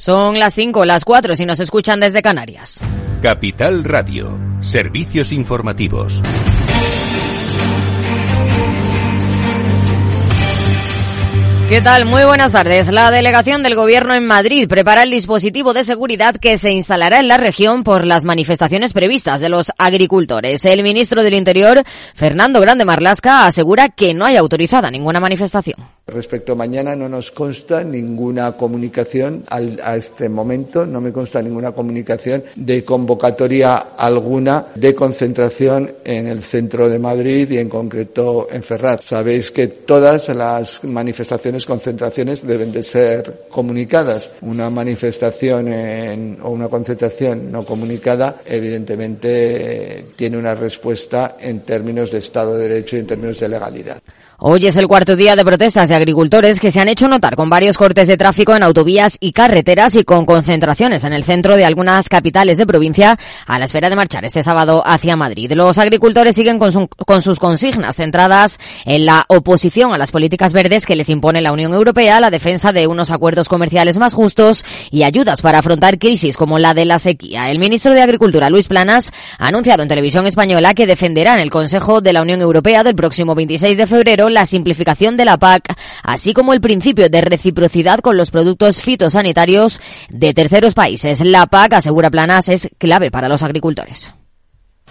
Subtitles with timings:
[0.00, 2.80] Son las 5, las 4 si nos escuchan desde Canarias.
[3.20, 6.22] Capital Radio, servicios informativos.
[11.68, 12.06] ¿Qué tal?
[12.06, 12.90] Muy buenas tardes.
[12.90, 17.28] La delegación del Gobierno en Madrid prepara el dispositivo de seguridad que se instalará en
[17.28, 20.64] la región por las manifestaciones previstas de los agricultores.
[20.64, 25.76] El ministro del Interior, Fernando Grande Marlasca, asegura que no hay autorizada ninguna manifestación.
[26.12, 31.72] Respecto a mañana no nos consta ninguna comunicación a este momento, no me consta ninguna
[31.72, 38.62] comunicación de convocatoria alguna de concentración en el centro de Madrid y en concreto en
[38.62, 39.04] Ferraz.
[39.04, 44.32] Sabéis que todas las manifestaciones, concentraciones deben de ser comunicadas.
[44.42, 52.56] Una manifestación o una concentración no comunicada evidentemente tiene una respuesta en términos de Estado
[52.56, 54.02] de Derecho y en términos de legalidad.
[54.42, 57.50] Hoy es el cuarto día de protestas de agricultores que se han hecho notar con
[57.50, 61.66] varios cortes de tráfico en autovías y carreteras y con concentraciones en el centro de
[61.66, 65.52] algunas capitales de provincia a la espera de marchar este sábado hacia Madrid.
[65.52, 70.86] Los agricultores siguen con, con sus consignas centradas en la oposición a las políticas verdes
[70.86, 75.02] que les impone la Unión Europea, la defensa de unos acuerdos comerciales más justos y
[75.02, 77.50] ayudas para afrontar crisis como la de la sequía.
[77.50, 81.50] El ministro de Agricultura, Luis Planas, ha anunciado en televisión española que defenderá en el
[81.50, 85.74] Consejo de la Unión Europea del próximo 26 de febrero la simplificación de la PAC,
[86.02, 91.20] así como el principio de reciprocidad con los productos fitosanitarios de terceros países.
[91.20, 94.12] La PAC, asegura Planas, es clave para los agricultores.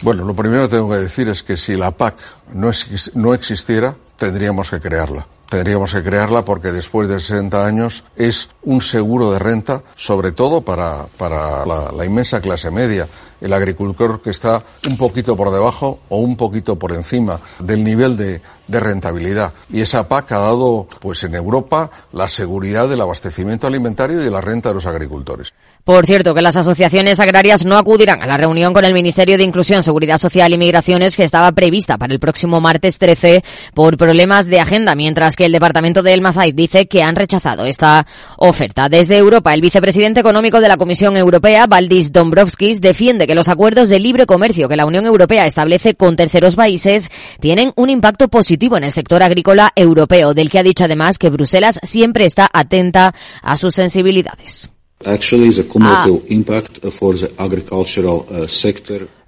[0.02, 2.16] Bueno, lo primero que tengo que decir es que si la PAC
[2.54, 2.72] no,
[3.16, 5.26] no existiera, tendríamos que crearla.
[5.50, 10.62] Tendríamos que crearla porque después de 60 años es un seguro de renta, sobre todo
[10.62, 13.08] para, para la, la inmensa clase media
[13.42, 18.18] el agricultor que está un poquito por debajo o un poquito por encima del nivel
[18.18, 19.52] de, rentabilidad.
[19.72, 24.30] Y esa PAC ha dado, pues en Europa, la seguridad del abastecimiento alimentario y de
[24.30, 25.54] la renta de los agricultores.
[25.84, 29.44] Por cierto, que las asociaciones agrarias no acudirán a la reunión con el Ministerio de
[29.44, 34.46] Inclusión, Seguridad Social y Migraciones que estaba prevista para el próximo martes 13 por problemas
[34.46, 38.06] de agenda, mientras que el departamento de El Masai dice que han rechazado esta
[38.38, 38.88] oferta.
[38.88, 43.90] Desde Europa, el vicepresidente económico de la Comisión Europea, Valdis Dombrovskis, defiende que los acuerdos
[43.90, 48.76] de libre comercio que la Unión Europea establece con terceros países tienen un impacto positivo
[48.76, 53.14] en el sector agrícola europeo, del que ha dicho además que Bruselas siempre está atenta
[53.44, 54.72] a sus sensibilidades.
[55.06, 56.08] Ah.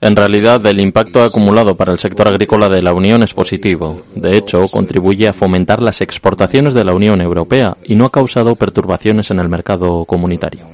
[0.01, 4.01] En realidad, el impacto acumulado para el sector agrícola de la Unión es positivo.
[4.16, 8.56] De hecho, contribuye a fomentar las exportaciones de la Unión Europea y no ha causado
[8.56, 10.66] perturbaciones en el mercado comunitario.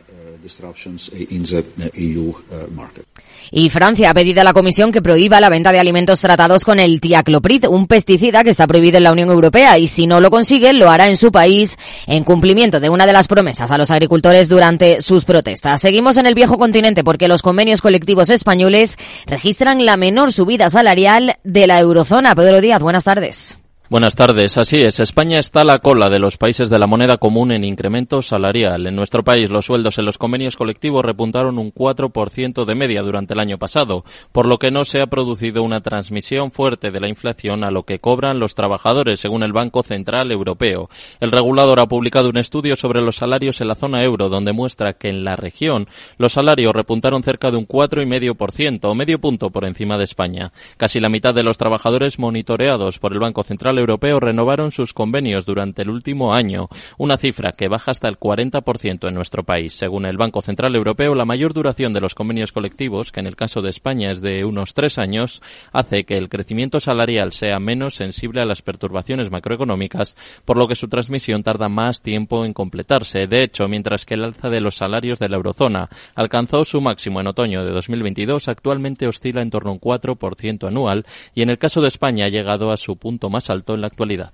[3.52, 6.80] Y Francia ha pedido a la Comisión que prohíba la venta de alimentos tratados con
[6.80, 10.30] el tiacloprid, un pesticida que está prohibido en la Unión Europea y si no lo
[10.30, 11.78] consigue lo hará en su país
[12.08, 15.82] en cumplimiento de una de las promesas a los agricultores durante sus protestas.
[15.82, 21.38] Seguimos en el viejo continente porque los convenios colectivos españoles registran la menor subida salarial
[21.44, 22.36] de la eurozona.
[22.36, 23.58] Pedro Díaz, buenas tardes.
[23.90, 24.58] Buenas tardes.
[24.58, 27.64] Así es, España está a la cola de los países de la moneda común en
[27.64, 28.86] incremento salarial.
[28.86, 33.34] En nuestro país los sueldos en los convenios colectivos repuntaron un 4% de media durante
[33.34, 34.04] el año pasado,
[34.34, 37.84] por lo que no se ha producido una transmisión fuerte de la inflación a lo
[37.84, 40.90] que cobran los trabajadores, según el Banco Central Europeo.
[41.22, 44.98] El regulador ha publicado un estudio sobre los salarios en la zona euro, donde muestra
[44.98, 45.88] que en la región
[46.18, 50.52] los salarios repuntaron cerca de un 4,5% o medio punto por encima de España.
[50.76, 55.46] Casi la mitad de los trabajadores monitoreados por el Banco Central Europeo renovaron sus convenios
[55.46, 59.74] durante el último año, una cifra que baja hasta el 40% en nuestro país.
[59.74, 63.36] Según el Banco Central Europeo, la mayor duración de los convenios colectivos, que en el
[63.36, 67.96] caso de España es de unos tres años, hace que el crecimiento salarial sea menos
[67.96, 70.16] sensible a las perturbaciones macroeconómicas,
[70.46, 73.28] por lo que su transmisión tarda más tiempo en completarse.
[73.28, 77.22] De hecho, mientras que el alza de los salarios de la eurozona alcanzó su máximo
[77.22, 81.58] en otoño de 2022, actualmente oscila en torno a un 4% anual y en el
[81.58, 84.32] caso de España ha llegado a su punto más alto en la actualidad.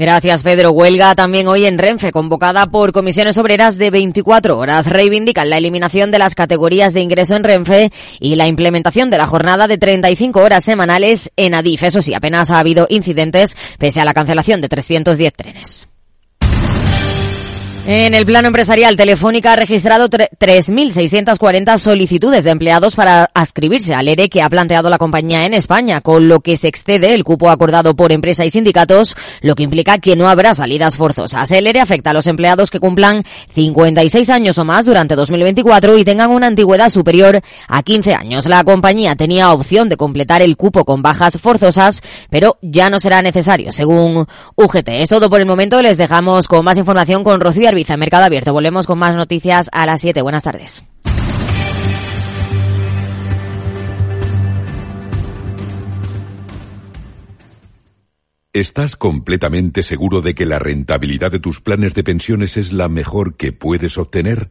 [0.00, 0.70] Gracias, Pedro.
[0.70, 4.86] Huelga también hoy en Renfe, convocada por comisiones obreras de 24 horas.
[4.86, 9.26] Reivindican la eliminación de las categorías de ingreso en Renfe y la implementación de la
[9.26, 11.82] jornada de 35 horas semanales en Adif.
[11.82, 15.89] Eso sí, apenas ha habido incidentes pese a la cancelación de 310 trenes.
[17.86, 24.28] En el plano empresarial, Telefónica ha registrado 3.640 solicitudes de empleados para ascribirse al ERE
[24.28, 27.96] que ha planteado la compañía en España, con lo que se excede el cupo acordado
[27.96, 31.50] por empresa y sindicatos, lo que implica que no habrá salidas forzosas.
[31.52, 33.24] El ERE afecta a los empleados que cumplan
[33.54, 38.44] 56 años o más durante 2024 y tengan una antigüedad superior a 15 años.
[38.44, 43.22] La compañía tenía opción de completar el cupo con bajas forzosas, pero ya no será
[43.22, 44.88] necesario, según UGT.
[44.90, 45.80] Es todo por el momento.
[45.80, 48.52] Les dejamos con más información con Rocío Arbiza, Mercado Abierto.
[48.52, 50.22] Volvemos con más noticias a las 7.
[50.22, 50.84] Buenas tardes.
[58.52, 63.36] ¿Estás completamente seguro de que la rentabilidad de tus planes de pensiones es la mejor
[63.36, 64.50] que puedes obtener?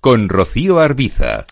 [0.00, 1.44] con Rocío Arbiza.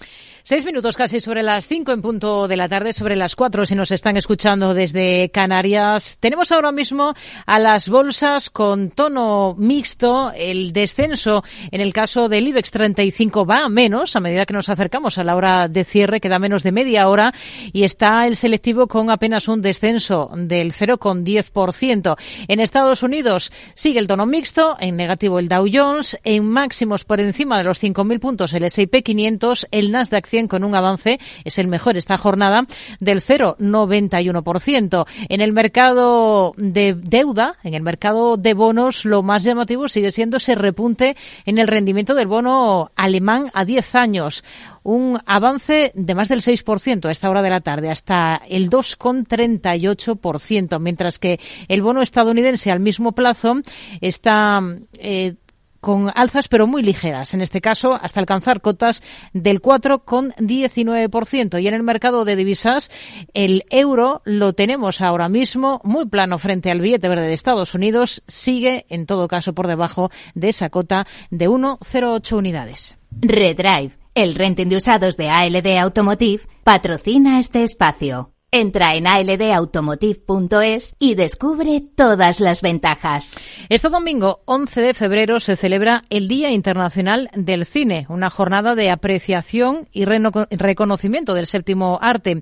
[0.48, 3.74] Seis minutos casi sobre las cinco en punto de la tarde, sobre las cuatro si
[3.74, 6.16] nos están escuchando desde Canarias.
[6.20, 7.12] Tenemos ahora mismo
[7.44, 10.32] a las bolsas con tono mixto.
[10.34, 14.70] El descenso en el caso del IBEX 35 va a menos a medida que nos
[14.70, 17.34] acercamos a la hora de cierre, queda menos de media hora
[17.70, 22.16] y está el selectivo con apenas un descenso del 0,10%.
[22.48, 27.20] En Estados Unidos sigue el tono mixto, en negativo el Dow Jones, en máximos por
[27.20, 31.67] encima de los 5.000 puntos el S&P 500, el Nasdaq con un avance, es el
[31.67, 32.67] mejor esta jornada,
[33.00, 35.06] del 0,91%.
[35.29, 40.37] En el mercado de deuda, en el mercado de bonos, lo más llamativo sigue siendo
[40.37, 44.44] ese repunte en el rendimiento del bono alemán a 10 años
[44.88, 50.81] un avance de más del 6% a esta hora de la tarde, hasta el 2,38%,
[50.81, 51.38] mientras que
[51.69, 53.56] el bono estadounidense al mismo plazo
[54.00, 54.62] está
[54.99, 55.34] eh,
[55.80, 59.02] con alzas pero muy ligeras, en este caso hasta alcanzar cotas
[59.32, 61.62] del 4,19%.
[61.62, 62.90] Y en el mercado de divisas,
[63.34, 68.22] el euro lo tenemos ahora mismo muy plano frente al billete verde de Estados Unidos,
[68.26, 72.98] sigue en todo caso por debajo de esa cota de 1,08 unidades.
[73.10, 78.32] Redrive, el renting de usados de ALD Automotive, patrocina este espacio.
[78.50, 83.44] Entra en aldautomotive.es y descubre todas las ventajas.
[83.68, 88.88] Este domingo 11 de febrero se celebra el Día Internacional del Cine, una jornada de
[88.88, 92.40] apreciación y reconocimiento del séptimo arte.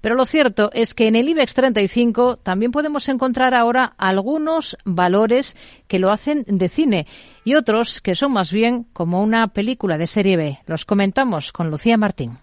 [0.00, 5.56] Pero lo cierto es que en el IBEX 35 también podemos encontrar ahora algunos valores
[5.88, 7.08] que lo hacen de cine
[7.42, 10.60] y otros que son más bien como una película de serie B.
[10.66, 12.38] Los comentamos con Lucía Martín.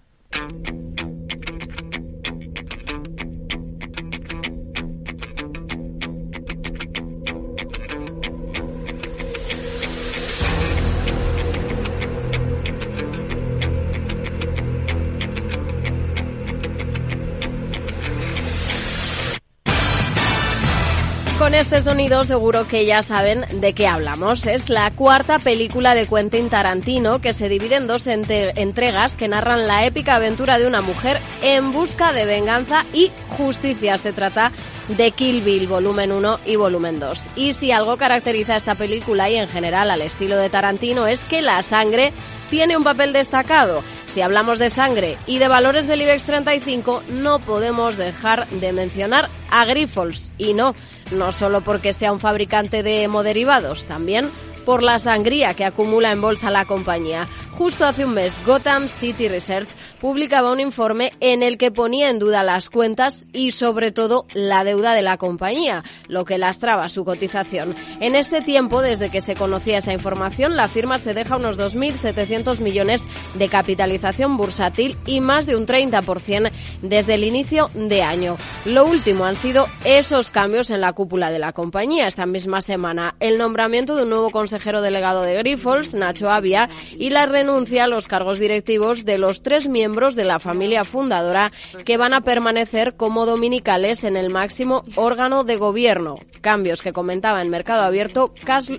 [21.66, 24.46] Este sonido seguro que ya saben de qué hablamos.
[24.46, 29.66] Es la cuarta película de Quentin Tarantino que se divide en dos entregas que narran
[29.66, 33.98] la épica aventura de una mujer en busca de venganza y justicia.
[33.98, 34.75] Se trata de
[35.16, 37.24] Kill Bill volumen 1 y volumen 2.
[37.36, 41.24] Y si algo caracteriza a esta película y en general al estilo de Tarantino es
[41.26, 42.14] que la sangre
[42.50, 43.84] tiene un papel destacado.
[44.08, 49.30] Si hablamos de sangre y de valores del IBEX 35, no podemos dejar de mencionar
[49.50, 50.32] a Grifols.
[50.38, 50.76] Y no,
[51.12, 54.30] no solo porque sea un fabricante de hemoderivados, también
[54.66, 57.28] por la sangría que acumula en bolsa la compañía.
[57.52, 59.70] Justo hace un mes, Gotham City Research
[60.02, 64.66] publicaba un informe en el que ponía en duda las cuentas y sobre todo la
[64.66, 67.74] deuda de la compañía, lo que lastraba su cotización.
[68.02, 72.60] En este tiempo, desde que se conocía esa información, la firma se deja unos 2.700
[72.60, 78.38] millones de capitalización bursátil y más de un 30% desde el inicio de año.
[78.66, 82.08] Lo último han sido esos cambios en la cúpula de la compañía.
[82.08, 86.70] Esta misma semana, el nombramiento de un nuevo consejero consejero delegado de Grifols, Nacho Avia,
[86.98, 91.52] y la renuncia a los cargos directivos de los tres miembros de la familia fundadora
[91.84, 96.20] que van a permanecer como dominicales en el máximo órgano de gobierno.
[96.40, 98.34] Cambios que comentaba en Mercado Abierto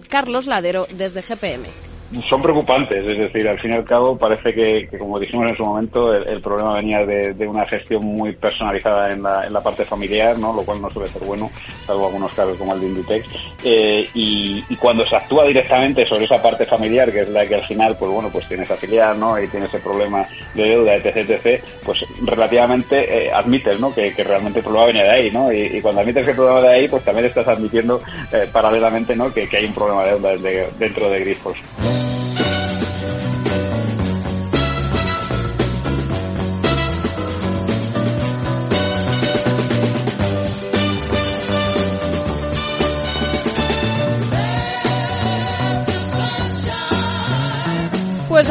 [0.09, 1.86] Carlos Ladero desde GPM
[2.29, 5.65] son preocupantes, es decir, al fin y al cabo parece que, como dijimos en su
[5.65, 10.39] momento, el, problema venía de, una gestión muy personalizada en la, en la, parte familiar,
[10.39, 10.55] ¿no?
[10.55, 11.51] lo cual no suele ser bueno,
[11.85, 13.27] salvo algunos casos como el de Inditex,
[13.65, 17.67] eh, y, cuando se actúa directamente sobre esa parte familiar, que es la que al
[17.67, 19.41] final, pues bueno, pues tiene esa filial, ¿no?
[19.41, 23.95] y tiene ese problema de deuda, etc., etc., pues relativamente eh, admites, ¿no?
[23.95, 25.53] Que, realmente el problema venía de ahí, ¿no?
[25.53, 29.33] Y, cuando admites que el problema de ahí, pues también estás admitiendo eh, paralelamente, ¿no?
[29.33, 31.57] Que, hay un problema de deuda dentro de Grifos.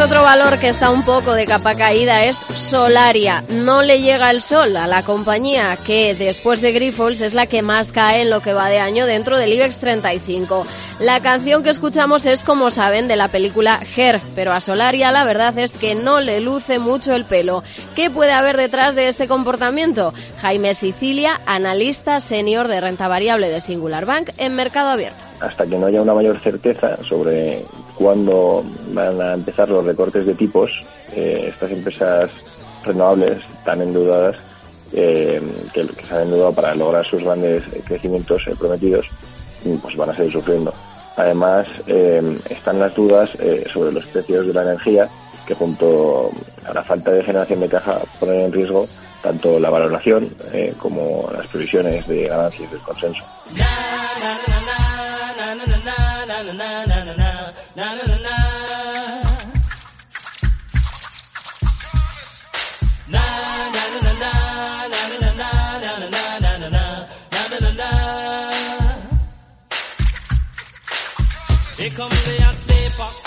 [0.06, 3.44] Otro valor que está un poco de capa caída es Solaria.
[3.50, 7.64] No le llega el sol a la compañía que después de Grifols es la que
[7.64, 10.68] más cae en lo que va de año dentro del IBEX 35.
[11.00, 15.26] La canción que escuchamos es, como saben, de la película Her, pero a Solaria la
[15.26, 17.64] verdad es que no le luce mucho el pelo.
[17.96, 20.14] ¿Qué puede haber detrás de este comportamiento?
[20.40, 25.24] Jaime Sicilia, analista senior de renta variable de Singular Bank en Mercado Abierto.
[25.40, 30.36] Hasta que no haya una mayor certeza sobre cuándo van a empezar los recortes de
[30.36, 30.72] tipos,
[31.14, 32.32] eh, estas empresas
[32.84, 34.36] renovables tan endeudadas
[34.94, 35.42] eh,
[35.74, 39.08] que, se han endeudado para lograr sus grandes crecimientos eh, prometidos,
[39.82, 40.74] pues van a seguir sufriendo.
[41.18, 45.08] Además, eh, están las dudas eh, sobre los precios de la energía,
[45.48, 46.30] que junto
[46.66, 48.86] a la falta de generación de caja ponen en riesgo
[49.22, 53.24] tanto la valoración eh, como las previsiones de ganancias del consenso.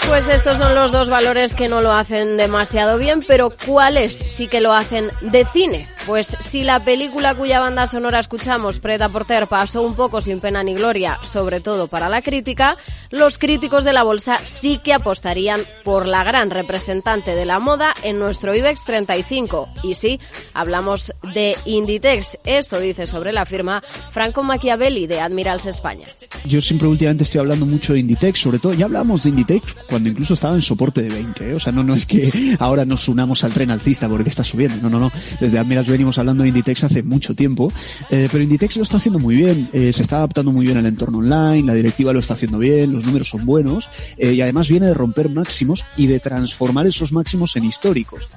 [0.08, 4.48] Pues estos son los dos valores que no lo hacen demasiado bien, pero ¿cuáles sí
[4.48, 5.88] que lo hacen de cine?
[6.08, 10.62] Pues si la película cuya banda sonora escuchamos, Preta Porter, pasó un poco sin pena
[10.62, 12.78] ni gloria, sobre todo para la crítica,
[13.10, 17.92] los críticos de la bolsa sí que apostarían por la gran representante de la moda
[18.04, 19.68] en nuestro IBEX 35.
[19.82, 20.18] Y sí,
[20.54, 22.38] hablamos de Inditex.
[22.44, 26.08] Esto dice sobre la firma Franco Machiavelli de Admirals España.
[26.46, 30.08] Yo siempre últimamente estoy hablando mucho de Inditex, sobre todo, ya hablamos de Inditex cuando
[30.08, 31.54] incluso estaba en soporte de 20, ¿eh?
[31.54, 34.76] o sea, no, no es que ahora nos unamos al tren alcista porque está subiendo,
[34.80, 37.72] no, no, no, desde Admirals venimos hablando de Inditex hace mucho tiempo,
[38.08, 40.86] eh, pero Inditex lo está haciendo muy bien, eh, se está adaptando muy bien al
[40.86, 44.68] entorno online, la directiva lo está haciendo bien, los números son buenos eh, y además
[44.68, 48.28] viene de romper máximos y de transformar esos máximos en históricos.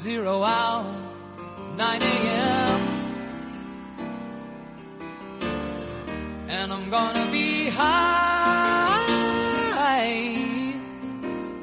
[0.00, 0.86] Zero hour,
[1.76, 2.98] 9 a.m.
[6.48, 8.37] And I'm gonna be high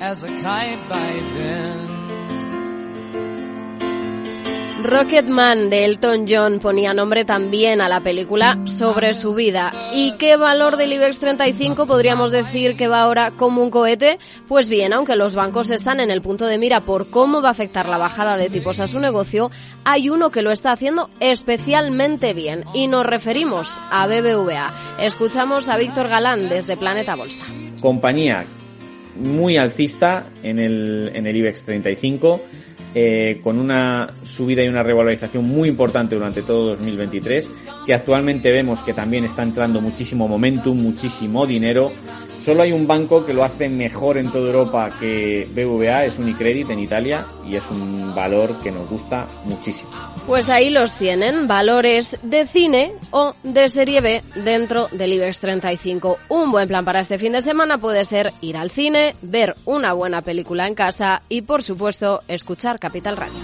[0.06, 1.96] as a kite by then.
[4.84, 9.74] Rocketman de Elton John ponía nombre también a la película sobre su vida.
[9.96, 14.20] ¿Y qué valor del IBEX 35 podríamos decir que va ahora como un cohete?
[14.48, 17.54] Pues bien, aunque los bancos están en el punto de mira por cómo va a
[17.54, 19.50] afectar la bajada de tipos a su negocio,
[19.86, 24.72] hay uno que lo está haciendo especialmente bien y nos referimos a BBVA.
[25.00, 27.46] Escuchamos a Víctor Galán desde Planeta Bolsa.
[27.82, 28.46] Compañía
[29.16, 32.42] muy alcista en el, en el IBEX 35
[32.98, 37.52] eh, con una subida y una revalorización muy importante durante todo 2023,
[37.86, 41.92] que actualmente vemos que también está entrando muchísimo momentum, muchísimo dinero.
[42.46, 46.70] Solo hay un banco que lo hace mejor en toda Europa que BVA, es Unicredit
[46.70, 49.90] en Italia, y es un valor que nos gusta muchísimo.
[50.28, 56.20] Pues ahí los tienen, valores de cine o de serie B dentro del IBEX 35.
[56.30, 59.94] Un buen plan para este fin de semana puede ser ir al cine, ver una
[59.94, 63.40] buena película en casa y, por supuesto, escuchar Capital Radio.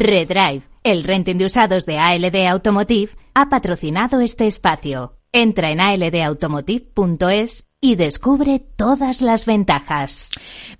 [0.00, 5.14] Redrive, el renting de usados de ALD Automotive, ha patrocinado este espacio.
[5.32, 10.30] Entra en aldautomotive.es y descubre todas las ventajas.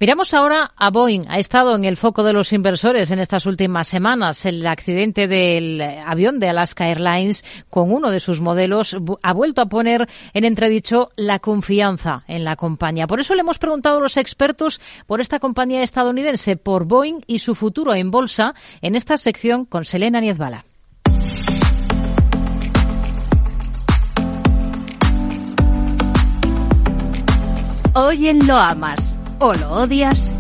[0.01, 1.23] Miramos ahora a Boeing.
[1.29, 4.45] Ha estado en el foco de los inversores en estas últimas semanas.
[4.45, 9.69] El accidente del avión de Alaska Airlines con uno de sus modelos ha vuelto a
[9.69, 13.07] poner en entredicho la confianza en la compañía.
[13.07, 17.39] Por eso le hemos preguntado a los expertos por esta compañía estadounidense, por Boeing y
[17.39, 20.68] su futuro en bolsa, en esta sección con Selena Niezbala.
[28.01, 30.39] Hoy en Lo Amas o Lo Odias.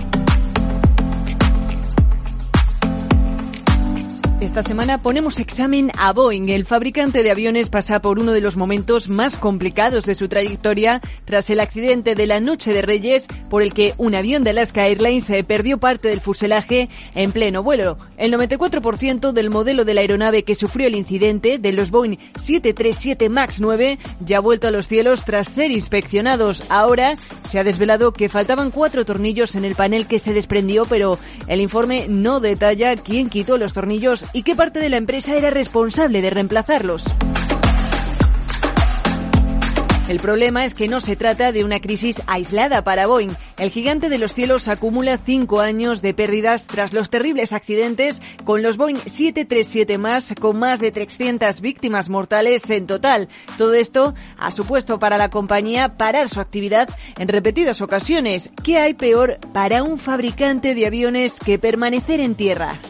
[4.41, 6.49] Esta semana ponemos examen a Boeing.
[6.49, 11.01] El fabricante de aviones pasa por uno de los momentos más complicados de su trayectoria
[11.25, 14.87] tras el accidente de la Noche de Reyes por el que un avión de Alaska
[14.87, 17.99] Airlines eh, perdió parte del fuselaje en pleno vuelo.
[18.17, 23.29] El 94% del modelo de la aeronave que sufrió el incidente de los Boeing 737
[23.29, 26.63] MAX 9 ya ha vuelto a los cielos tras ser inspeccionados.
[26.69, 27.17] Ahora
[27.49, 31.61] se ha desvelado que faltaban cuatro tornillos en el panel que se desprendió, pero el
[31.61, 36.21] informe no detalla quién quitó los tornillos y qué parte de la empresa era responsable
[36.21, 37.05] de reemplazarlos.
[40.09, 43.37] El problema es que no se trata de una crisis aislada para Boeing.
[43.59, 48.63] El gigante de los cielos acumula cinco años de pérdidas tras los terribles accidentes con
[48.63, 53.29] los Boeing 737 más, con más de 300 víctimas mortales en total.
[53.59, 56.89] Todo esto ha supuesto para la compañía parar su actividad
[57.19, 58.49] en repetidas ocasiones.
[58.65, 62.81] ¿Qué hay peor para un fabricante de aviones que permanecer en tierra?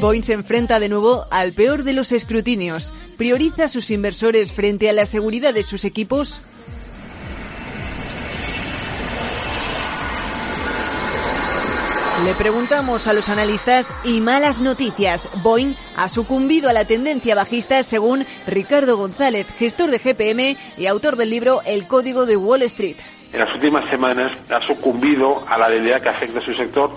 [0.00, 2.92] Boeing se enfrenta de nuevo al peor de los escrutinios.
[3.16, 6.40] ¿Prioriza a sus inversores frente a la seguridad de sus equipos?
[12.24, 15.28] Le preguntamos a los analistas y malas noticias.
[15.42, 21.16] Boeing ha sucumbido a la tendencia bajista según Ricardo González, gestor de GPM y autor
[21.16, 22.96] del libro El Código de Wall Street
[23.32, 26.92] en las últimas semanas ha sucumbido a la debilidad que afecta a su sector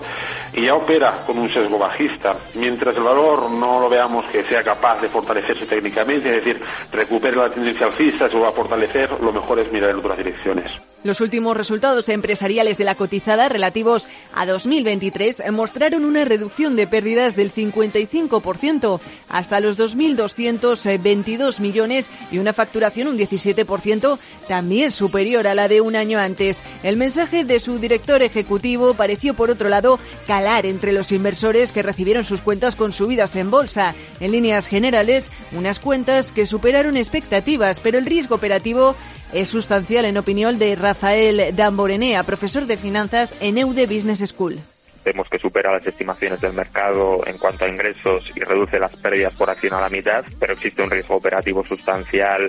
[0.54, 2.36] y ya opera con un sesgo bajista.
[2.54, 6.62] Mientras el valor no lo veamos que sea capaz de fortalecerse técnicamente, es decir,
[6.92, 10.91] recupere la tendencia alcista, se va a fortalecer, lo mejor es mirar en otras direcciones.
[11.04, 17.34] Los últimos resultados empresariales de la cotizada relativos a 2023 mostraron una reducción de pérdidas
[17.34, 25.66] del 55% hasta los 2.222 millones y una facturación un 17% también superior a la
[25.66, 26.62] de un año antes.
[26.84, 31.82] El mensaje de su director ejecutivo pareció, por otro lado, calar entre los inversores que
[31.82, 33.96] recibieron sus cuentas con subidas en bolsa.
[34.20, 38.94] En líneas generales, unas cuentas que superaron expectativas, pero el riesgo operativo
[39.32, 44.60] es sustancial en opinión de Rafael Damborenea, profesor de finanzas en EUDE Business School
[45.04, 49.34] vemos que supera las estimaciones del mercado en cuanto a ingresos y reduce las pérdidas
[49.34, 52.48] por acción a la mitad, pero existe un riesgo operativo sustancial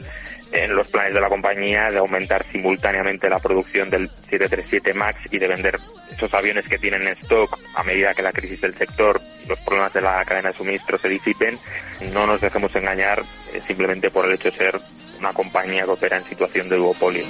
[0.52, 5.40] en los planes de la compañía de aumentar simultáneamente la producción del 737 MAX y
[5.40, 5.80] de vender
[6.16, 9.60] esos aviones que tienen en stock a medida que la crisis del sector y los
[9.60, 11.58] problemas de la cadena de suministro se disipen.
[12.12, 13.24] No nos dejemos engañar
[13.54, 14.80] eh, simplemente por el hecho de ser
[15.20, 17.26] una compañía que opera en situación de duopolio.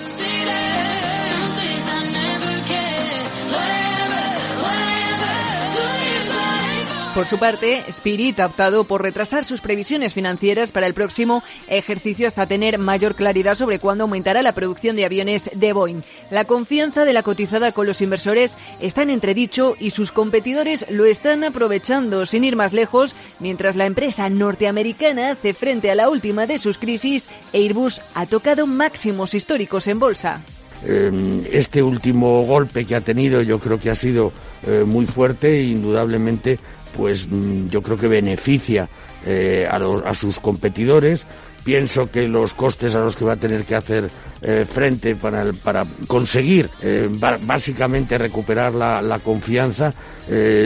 [7.14, 12.28] Por su parte, Spirit ha optado por retrasar sus previsiones financieras para el próximo ejercicio
[12.28, 16.02] hasta tener mayor claridad sobre cuándo aumentará la producción de aviones de Boeing.
[16.32, 21.06] La confianza de la cotizada con los inversores está en entredicho y sus competidores lo
[21.06, 26.48] están aprovechando sin ir más lejos, mientras la empresa norteamericana hace frente a la última
[26.48, 30.42] de sus crisis, Airbus ha tocado máximos históricos en bolsa
[30.84, 34.34] em, este último golpe que ha tenido yo creo que ha sido
[34.66, 36.58] eh, muy fuerte e indudablemente
[36.96, 38.90] pues mm, yo creo que beneficia
[39.26, 41.26] eh, a, sus competidores.
[41.64, 44.10] Pienso que los costes a los que va a tener que hacer
[44.42, 47.08] eh, frente para, conseguir eh,
[47.42, 49.94] básicamente recuperar la, confianza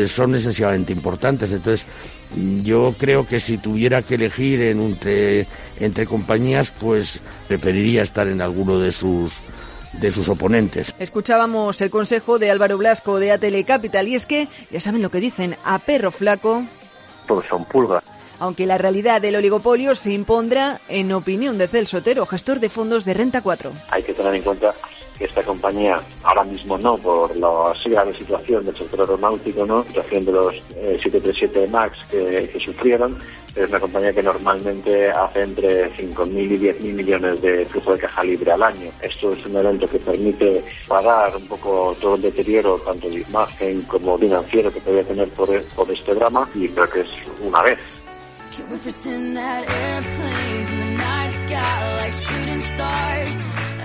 [0.08, 1.52] son esencialmente importantes.
[1.52, 1.86] Entonces,
[2.64, 5.46] yo creo que si tuviera que elegir entre,
[5.80, 9.34] entre compañías, pues preferiría estar en alguno de sus
[10.00, 10.94] de sus oponentes.
[11.00, 15.12] Escuchábamos el consejo de Álvaro Blasco de ATL Capital y es que, ya saben lo
[15.12, 16.64] que dicen, a perro flaco...
[17.28, 18.04] Todos son pulgas.
[18.40, 23.06] Aunque la realidad del oligopolio se impondrá, en opinión de Celso Otero, gestor de fondos
[23.06, 23.72] de Renta 4.
[23.90, 24.74] Hay que tener en cuenta
[25.18, 29.84] que esta compañía, ahora mismo no, por la grave situación del sector aeronáutico, ¿no?
[29.84, 33.18] situación de los 737 eh, MAX que, que sufrieron,
[33.56, 38.24] es una compañía que normalmente hace entre 5.000 y 10.000 millones de flujo de caja
[38.24, 38.92] libre al año.
[39.02, 43.82] Esto es un evento que permite pagar un poco todo el deterioro, tanto de imagen
[43.84, 45.50] como financiero que podría tener por
[45.92, 47.10] este drama y creo que es
[47.42, 47.80] una vez.
[48.58, 52.47] Can we pretend that airplanes in the night sky like shooting?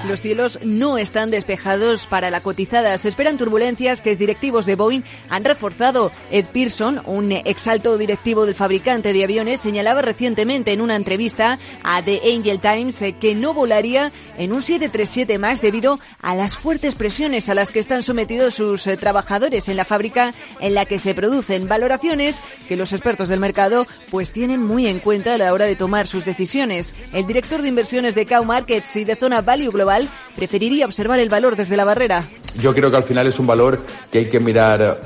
[0.07, 2.99] Los cielos no están despejados para la cotizada.
[2.99, 6.11] Se esperan turbulencias que es directivos de Boeing han reforzado.
[6.33, 12.03] Ed Pearson, un exalto directivo del fabricante de aviones, señalaba recientemente en una entrevista a
[12.03, 16.97] The Angel Times eh, que no volaría en un 737 más debido a las fuertes
[16.97, 20.99] presiones a las que están sometidos sus eh, trabajadores en la fábrica en la que
[20.99, 25.53] se producen valoraciones que los expertos del mercado pues tienen muy en cuenta a la
[25.53, 26.93] hora de tomar sus decisiones.
[27.13, 29.92] El director de inversiones de Cow Markets y de Zona Value Global
[30.37, 32.25] Preferiría observar el valor desde la barrera.
[32.61, 35.01] Yo creo que al final es un valor que hay que mirar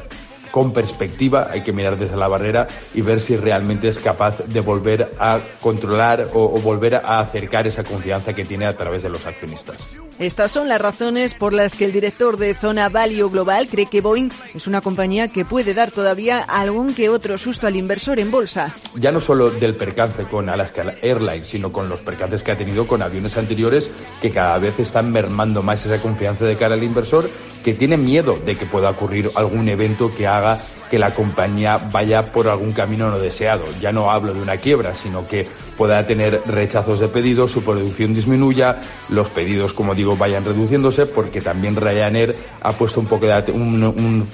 [0.51, 4.61] con perspectiva, hay que mirar desde la barrera y ver si realmente es capaz de
[4.61, 9.27] volver a controlar o volver a acercar esa confianza que tiene a través de los
[9.27, 10.06] accionistas.
[10.19, 14.01] Estas son las razones por las que el director de Zona Value Global cree que
[14.01, 18.31] Boeing es una compañía que puede dar todavía algún que otro susto al inversor en
[18.31, 18.75] bolsa.
[18.95, 22.87] Ya no solo del percance con Alaska Airlines, sino con los percances que ha tenido
[22.87, 23.91] con aviones anteriores
[24.23, 27.29] que cada vez están mermando más esa confianza de cara al inversor
[27.67, 30.57] que tiene miedo de que pueda ocurrir algún evento que haga
[30.89, 33.65] que la compañía vaya por algún camino no deseado.
[33.81, 38.15] Ya no hablo de una quiebra, sino que pueda tener rechazos de pedidos, su producción
[38.15, 43.51] disminuya, los pedidos, como digo, vayan reduciéndose, porque también Ryanair ha puesto un, poco de
[43.51, 44.29] un,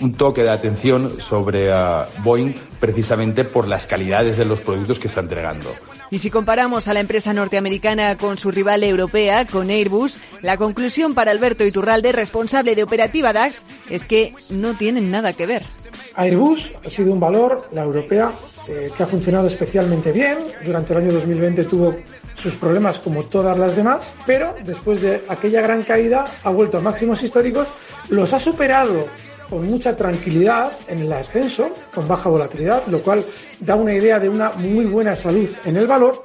[0.00, 2.52] un, toque de atención sobre uh, Boeing
[2.84, 5.70] precisamente por las calidades de los productos que está entregando.
[6.10, 11.14] Y si comparamos a la empresa norteamericana con su rival europea, con Airbus, la conclusión
[11.14, 15.64] para Alberto Iturralde, responsable de Operativa DAX, es que no tienen nada que ver.
[16.14, 18.32] Airbus ha sido un valor, la europea,
[18.68, 20.36] eh, que ha funcionado especialmente bien.
[20.62, 21.96] Durante el año 2020 tuvo
[22.34, 26.82] sus problemas como todas las demás, pero después de aquella gran caída ha vuelto a
[26.82, 27.66] máximos históricos,
[28.10, 29.06] los ha superado
[29.48, 33.24] con mucha tranquilidad en el ascenso, con baja volatilidad, lo cual
[33.60, 36.22] da una idea de una muy buena salud en el valor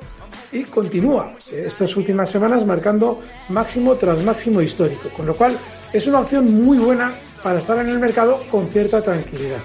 [0.52, 5.58] y continúa estas últimas semanas marcando máximo tras máximo histórico, con lo cual
[5.94, 9.60] es una opción muy buena para estar en el mercado con cierta tranquilidad.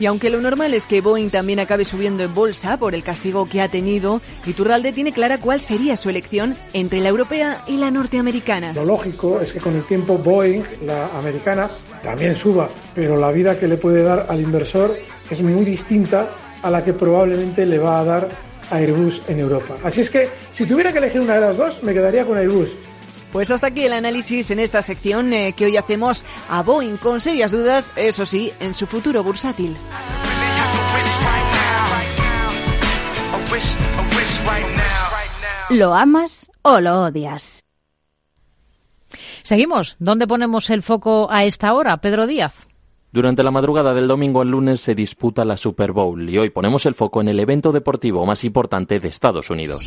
[0.00, 3.44] Y aunque lo normal es que Boeing también acabe subiendo en bolsa por el castigo
[3.44, 7.90] que ha tenido, Iturralde tiene clara cuál sería su elección entre la europea y la
[7.90, 8.72] norteamericana.
[8.72, 11.68] Lo lógico es que con el tiempo Boeing, la americana,
[12.02, 14.96] también suba, pero la vida que le puede dar al inversor
[15.28, 16.30] es muy distinta
[16.62, 18.28] a la que probablemente le va a dar
[18.70, 19.76] Airbus en Europa.
[19.82, 22.70] Así es que si tuviera que elegir una de las dos, me quedaría con Airbus.
[23.32, 27.20] Pues hasta aquí el análisis en esta sección eh, que hoy hacemos a Boeing con
[27.20, 29.76] serias dudas, eso sí, en su futuro bursátil.
[35.70, 37.64] ¿Lo amas o lo odias?
[39.42, 39.96] Seguimos.
[39.98, 42.68] ¿Dónde ponemos el foco a esta hora, Pedro Díaz?
[43.12, 46.86] Durante la madrugada del domingo al lunes se disputa la Super Bowl y hoy ponemos
[46.86, 49.82] el foco en el evento deportivo más importante de Estados Unidos.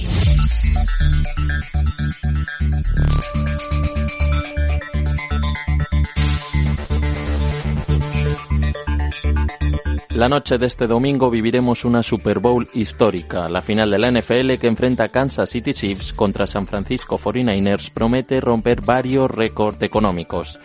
[10.15, 13.49] La noche de este domingo viviremos una Super Bowl histórica.
[13.49, 18.39] La final de la NFL que enfrenta Kansas City Chiefs contra San Francisco 49ers promete
[18.39, 20.59] romper varios récords económicos.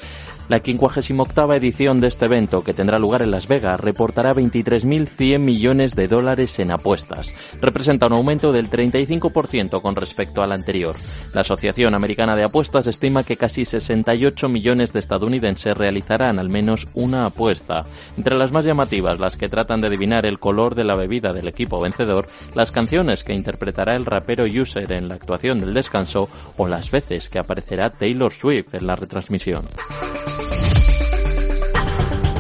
[0.49, 5.95] La 58 edición de este evento, que tendrá lugar en Las Vegas, reportará 23.100 millones
[5.95, 7.35] de dólares en apuestas.
[7.61, 10.97] Representa un aumento del 35% con respecto al anterior.
[11.35, 16.89] La Asociación Americana de Apuestas estima que casi 68 millones de estadounidenses realizarán al menos
[16.95, 17.85] una apuesta.
[18.17, 21.49] Entre las más llamativas, las que tratan de adivinar el color de la bebida del
[21.49, 26.67] equipo vencedor, las canciones que interpretará el rapero User en la actuación del descanso o
[26.67, 29.67] las veces que aparecerá Taylor Swift en la retransmisión.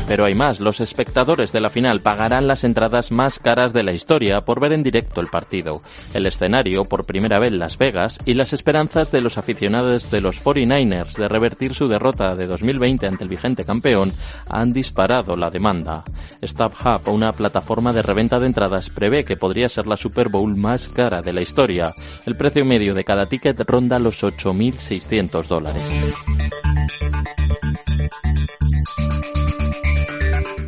[0.09, 3.93] Pero hay más, los espectadores de la final pagarán las entradas más caras de la
[3.93, 5.83] historia por ver en directo el partido,
[6.15, 10.43] el escenario por primera vez Las Vegas y las esperanzas de los aficionados de los
[10.43, 14.11] 49ers de revertir su derrota de 2020 ante el vigente campeón
[14.49, 16.05] han disparado la demanda.
[16.43, 20.89] StubHub, una plataforma de reventa de entradas, prevé que podría ser la Super Bowl más
[20.89, 21.93] cara de la historia.
[22.25, 26.15] El precio medio de cada ticket ronda los 8.600 dólares.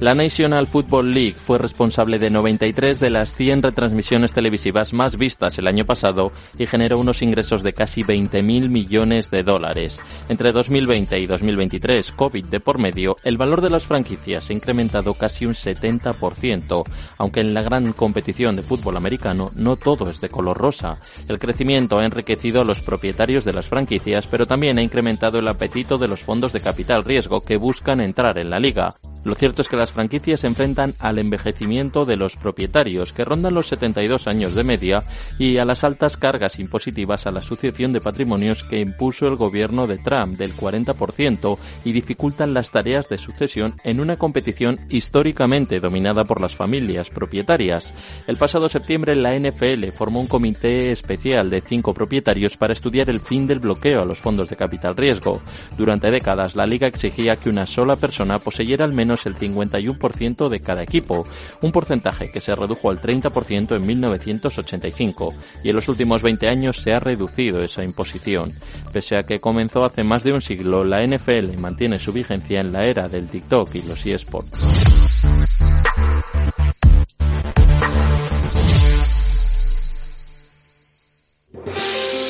[0.01, 5.59] La National Football League fue responsable de 93 de las 100 retransmisiones televisivas más vistas
[5.59, 10.01] el año pasado y generó unos ingresos de casi 20.000 millones de dólares.
[10.31, 15.13] Entre 2020 y 2023, COVID de por medio, el valor de las franquicias ha incrementado
[15.13, 16.83] casi un 70%,
[17.19, 20.97] aunque en la gran competición de fútbol americano no todo es de color rosa.
[21.29, 25.49] El crecimiento ha enriquecido a los propietarios de las franquicias, pero también ha incrementado el
[25.49, 28.89] apetito de los fondos de capital riesgo que buscan entrar en la liga.
[29.23, 33.53] Lo cierto es que las franquicias se enfrentan al envejecimiento de los propietarios, que rondan
[33.53, 35.03] los 72 años de media,
[35.39, 39.87] y a las altas cargas impositivas a la sucesión de patrimonios que impuso el gobierno
[39.87, 46.25] de Trump del 40% y dificultan las tareas de sucesión en una competición históricamente dominada
[46.25, 47.93] por las familias propietarias.
[48.27, 53.21] El pasado septiembre la NFL formó un comité especial de cinco propietarios para estudiar el
[53.21, 55.43] fin del bloqueo a los fondos de capital riesgo.
[55.77, 60.49] Durante décadas la liga exigía que una sola persona poseyera al menos menos el 51%
[60.49, 61.27] de cada equipo,
[61.63, 66.77] un porcentaje que se redujo al 30% en 1985 y en los últimos 20 años
[66.77, 68.53] se ha reducido esa imposición.
[68.93, 72.73] Pese a que comenzó hace más de un siglo, la NFL mantiene su vigencia en
[72.73, 74.90] la era del TikTok y los eSports.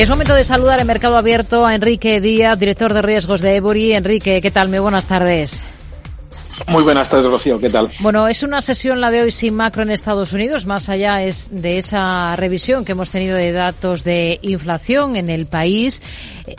[0.00, 3.92] Es momento de saludar en Mercado Abierto a Enrique Díaz, director de riesgos de Ebury.
[3.92, 4.70] Enrique, ¿qué tal?
[4.70, 5.62] Muy buenas tardes.
[6.68, 7.60] Muy buenas tardes, Rocío.
[7.60, 7.90] ¿Qué tal?
[8.00, 11.50] Bueno, es una sesión la de hoy sin macro en Estados Unidos, más allá es
[11.52, 16.00] de esa revisión que hemos tenido de datos de inflación en el país.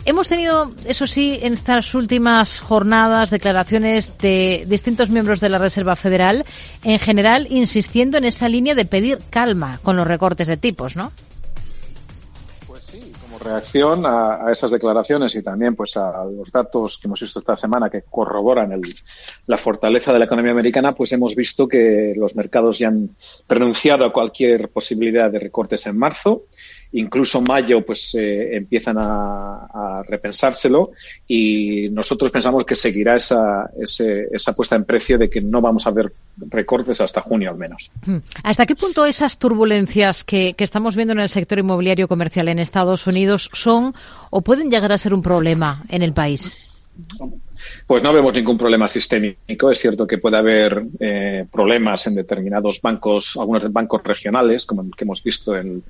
[0.06, 5.95] Hemos tenido, eso sí, en estas últimas jornadas declaraciones de distintos miembros de la Reserva
[5.95, 6.45] Federal,
[6.84, 11.12] en general insistiendo en esa línea de pedir calma con los recortes de tipos, ¿no?
[13.41, 17.89] Reacción a, esas declaraciones y también pues a los datos que hemos visto esta semana
[17.89, 18.82] que corroboran el,
[19.47, 23.15] la fortaleza de la economía americana, pues hemos visto que los mercados ya han
[23.47, 26.43] renunciado a cualquier posibilidad de recortes en marzo
[26.93, 30.91] incluso mayo pues eh, empiezan a, a, repensárselo
[31.27, 35.88] y nosotros pensamos que seguirá esa, ese, esa puesta en precio de que no vamos
[35.88, 36.12] a ver
[36.49, 37.91] recortes hasta junio al menos.
[38.06, 38.17] Hmm.
[38.43, 42.60] ¿Hasta qué punto esas turbulencias que, que estamos viendo en el sector inmobiliario comercial en
[42.60, 43.93] Estados Unidos son
[44.30, 46.56] o pueden llegar a ser un problema en el país?
[47.88, 49.71] Pues no vemos ningún problema sistémico.
[49.71, 55.04] Es cierto que puede haber eh, problemas en determinados bancos, algunos bancos regionales, como que
[55.04, 55.84] hemos visto en,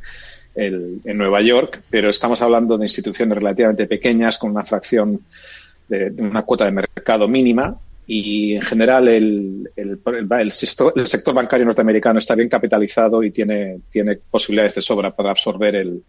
[0.56, 5.22] el, en Nueva York, pero estamos hablando de instituciones relativamente pequeñas con una fracción
[5.88, 10.00] de, una cuota de mercado mínima y en general el, el,
[10.40, 15.12] el, sector, el, sector, bancario norteamericano está bien capitalizado y tiene, tiene posibilidades de sobra
[15.12, 16.04] para absorber el,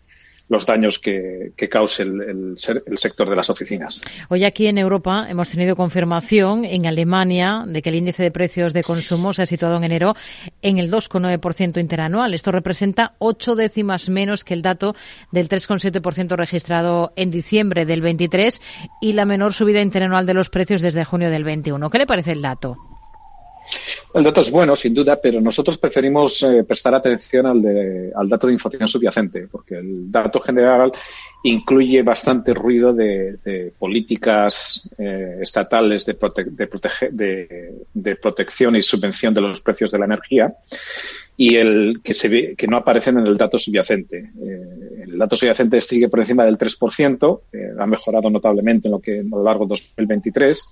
[0.48, 4.02] los daños que, cause el, el, el, sector de las oficinas.
[4.28, 8.72] Hoy aquí en Europa hemos tenido confirmación en Alemania de que el índice de precios
[8.72, 10.14] de consumo se ha situado en enero
[10.60, 12.34] en el 2,9% interanual.
[12.34, 14.94] Esto representa ocho décimas menos que el dato
[15.30, 18.60] del 3,7% registrado en diciembre del 23
[19.00, 21.88] y la menor subida interanual de los precios desde junio del 21.
[21.90, 22.91] ¿Qué le parece el dato?
[24.14, 28.28] El dato es bueno, sin duda, pero nosotros preferimos eh, prestar atención al, de, al,
[28.28, 30.92] dato de inflación subyacente, porque el dato general
[31.44, 36.44] incluye bastante ruido de, políticas eh, estatales de, prote
[37.10, 40.54] de, protección y subvención de los precios de la energía
[41.36, 44.18] y el que se ve que no aparecen en el dato subyacente.
[44.18, 49.00] Eh, el dato subyacente sigue por encima del 3%, eh, ha mejorado notablemente en lo
[49.00, 50.64] que a lo largo de 2023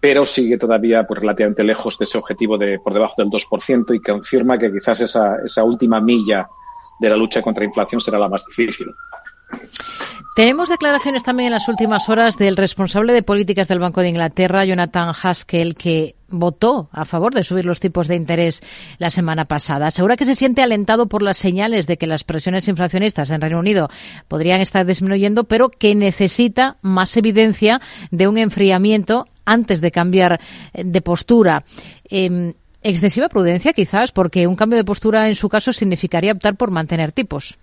[0.00, 4.00] pero sigue todavía pues, relativamente lejos de ese objetivo de por debajo del 2% y
[4.00, 6.48] confirma que quizás esa, esa última milla
[6.98, 8.88] de la lucha contra la inflación será la más difícil.
[10.38, 14.64] Tenemos declaraciones también en las últimas horas del responsable de políticas del Banco de Inglaterra,
[14.64, 18.62] Jonathan Haskell, que votó a favor de subir los tipos de interés
[18.98, 19.88] la semana pasada.
[19.88, 23.58] Asegura que se siente alentado por las señales de que las presiones inflacionistas en Reino
[23.58, 23.88] Unido
[24.28, 27.80] podrían estar disminuyendo, pero que necesita más evidencia
[28.12, 30.40] de un enfriamiento antes de cambiar
[30.72, 31.64] de postura.
[32.08, 36.70] Eh, excesiva prudencia quizás, porque un cambio de postura en su caso significaría optar por
[36.70, 37.58] mantener tipos.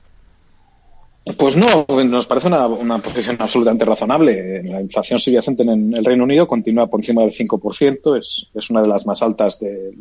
[1.33, 4.61] Pues no, nos parece una, posición absolutamente razonable.
[4.61, 8.83] La inflación subyacente en el Reino Unido continúa por encima del 5%, es, es una
[8.83, 9.91] de las más altas de,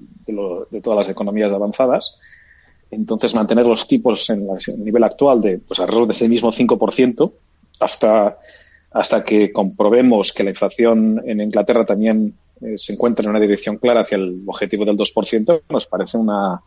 [0.82, 2.18] todas las economías avanzadas.
[2.90, 7.32] Entonces, mantener los tipos en el nivel actual de pues, alrededor de ese mismo 5%
[7.80, 8.38] hasta,
[8.90, 13.78] hasta que comprobemos que la inflación en Inglaterra también eh, se encuentra en una dirección
[13.78, 16.60] clara hacia el objetivo del 2%, nos parece una,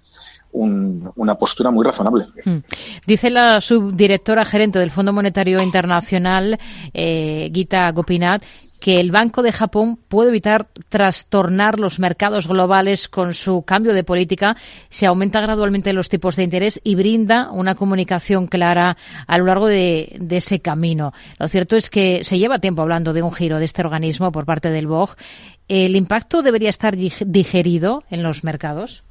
[0.51, 2.27] un, una postura muy razonable.
[2.43, 2.59] Hmm.
[3.05, 6.57] Dice la subdirectora gerente del Fondo Monetario Internacional,
[6.93, 8.43] eh, Gita Gopinath,
[8.79, 14.03] que el Banco de Japón puede evitar trastornar los mercados globales con su cambio de
[14.03, 14.55] política
[14.89, 19.67] si aumenta gradualmente los tipos de interés y brinda una comunicación clara a lo largo
[19.67, 21.13] de, de ese camino.
[21.39, 24.45] Lo cierto es que se lleva tiempo hablando de un giro de este organismo por
[24.45, 25.15] parte del BOG.
[25.67, 29.03] ¿El impacto debería estar digerido en los mercados?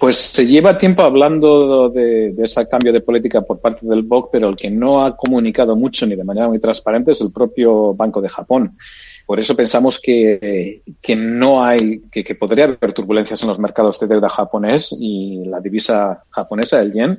[0.00, 4.48] Pues se lleva tiempo hablando de, ese cambio de política por parte del BOC, pero
[4.48, 8.22] el que no ha comunicado mucho ni de manera muy transparente es el propio Banco
[8.22, 8.78] de Japón.
[9.26, 14.06] Por eso pensamos que, que no hay, que, podría haber turbulencias en los mercados de
[14.06, 17.18] deuda japonés y la divisa japonesa, el yen,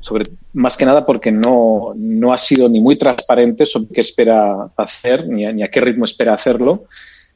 [0.00, 4.70] sobre, más que nada porque no, no ha sido ni muy transparente sobre qué espera
[4.74, 6.86] hacer, ni ni a qué ritmo espera hacerlo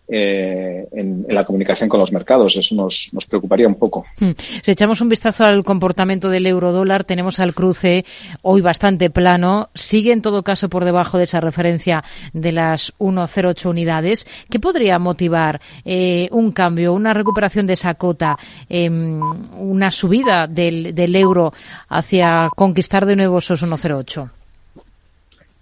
[0.08, 2.56] eh, en, la comunicación con los mercados.
[2.56, 4.04] Eso nos, nos preocuparía un poco.
[4.20, 4.30] Hmm.
[4.62, 8.04] Si echamos un vistazo al comportamiento del euro dólar, tenemos al cruce
[8.42, 9.68] hoy bastante plano.
[9.74, 14.26] Sigue en todo caso por debajo de esa referencia de las 1,08 unidades.
[14.50, 18.36] ¿Qué podría motivar eh, un cambio, una recuperación de esa cota,
[18.68, 21.52] eh, una subida del euro
[21.88, 24.30] hacia conquistar de nuevo esos 1,08?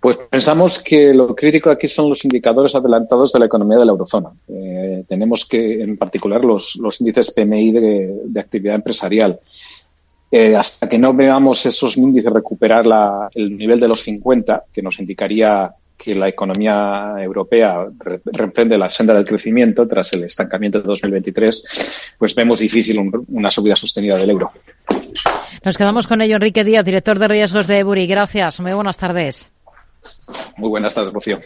[0.04, 3.92] Pues pensamos que lo crítico aquí son los indicadores adelantados de la economía de la
[3.92, 4.32] eurozona.
[4.48, 9.40] Eh, tenemos que, en particular, los, índices PMI de, actividad empresarial.
[10.30, 12.84] Eh, hasta que no veamos esos índices recuperar
[13.34, 17.86] el nivel de los 50, que nos indicaría que la economía europea
[18.26, 23.50] reprende la senda del crecimiento tras el estancamiento de 2023, pues vemos difícil un, una
[23.50, 24.50] subida sostenida del euro.
[25.64, 28.06] Nos quedamos con ello, Enrique Díaz, director de riesgos de Ebury.
[28.06, 28.60] Gracias.
[28.60, 29.50] Muy buenas tardes.
[30.56, 31.40] Muy buenas tardes, Rocío.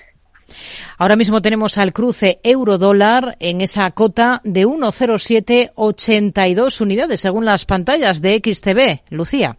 [0.96, 8.22] Ahora mismo tenemos al cruce euro-dólar en esa cota de 1,0782 unidades, según las pantallas
[8.22, 9.02] de XTB.
[9.10, 9.58] Lucía.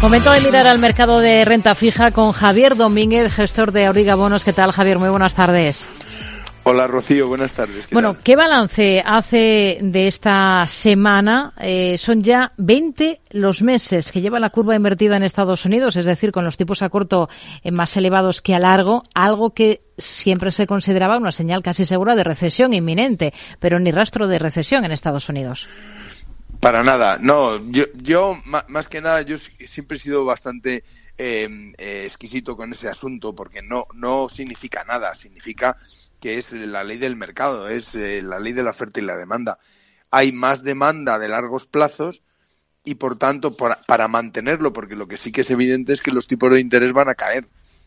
[0.00, 4.44] Momento de mirar al mercado de renta fija con Javier Domínguez, gestor de Auriga Bonos.
[4.44, 5.00] ¿Qué tal, Javier?
[5.00, 5.88] Muy buenas tardes.
[6.62, 7.26] Hola, Rocío.
[7.26, 7.88] Buenas tardes.
[7.88, 8.22] ¿Qué bueno, tal?
[8.22, 11.52] ¿qué balance hace de esta semana?
[11.58, 16.06] Eh, son ya 20 los meses que lleva la curva invertida en Estados Unidos, es
[16.06, 17.28] decir, con los tipos a corto
[17.64, 22.14] eh, más elevados que a largo, algo que siempre se consideraba una señal casi segura
[22.14, 25.68] de recesión inminente, pero ni rastro de recesión en Estados Unidos.
[26.60, 30.82] Para nada, no, yo, yo más que nada, yo siempre he sido bastante
[31.16, 35.76] eh, eh, exquisito con ese asunto porque no, no significa nada, significa
[36.20, 39.16] que es la ley del mercado, es eh, la ley de la oferta y la
[39.16, 39.58] demanda.
[40.10, 42.22] Hay más demanda de largos plazos
[42.84, 46.10] y por tanto para, para mantenerlo, porque lo que sí que es evidente es que
[46.10, 47.46] los tipos de interés van a caer.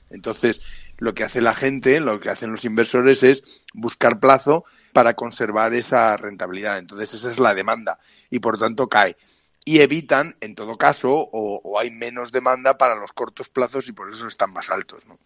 [0.09, 0.61] Entonces,
[0.97, 5.73] lo que hace la gente, lo que hacen los inversores es buscar plazo para conservar
[5.73, 6.77] esa rentabilidad.
[6.77, 7.99] Entonces, esa es la demanda
[8.29, 9.15] y por tanto cae.
[9.63, 14.11] Y evitan, en todo caso, o, hay menos demanda para los cortos plazos y por
[14.11, 15.05] eso están más altos.
[15.05, 15.19] ¿no?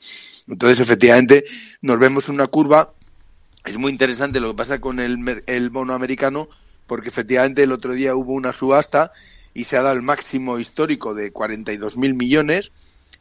[0.47, 1.45] Entonces, efectivamente,
[1.81, 2.91] nos vemos una curva.
[3.63, 6.49] Es muy interesante lo que pasa con el, el bono americano,
[6.85, 9.11] porque efectivamente el otro día hubo una subasta
[9.53, 12.71] y se ha dado el máximo histórico de 42 mil millones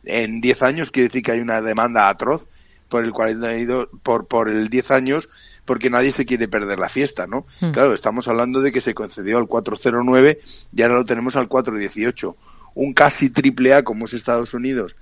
[0.02, 0.90] en 10 años.
[0.90, 2.44] Quiere decir que hay una demanda atroz
[2.88, 5.28] por el 42, por, por el 10 años
[5.64, 7.46] porque nadie se quiere perder la fiesta, ¿no?
[7.61, 7.72] Mm.
[7.72, 10.40] Claro, estamos hablando de que se concedió al 409
[10.74, 12.37] y ahora lo tenemos al 418.
[12.74, 14.94] Un casi triple A como es Estados Unidos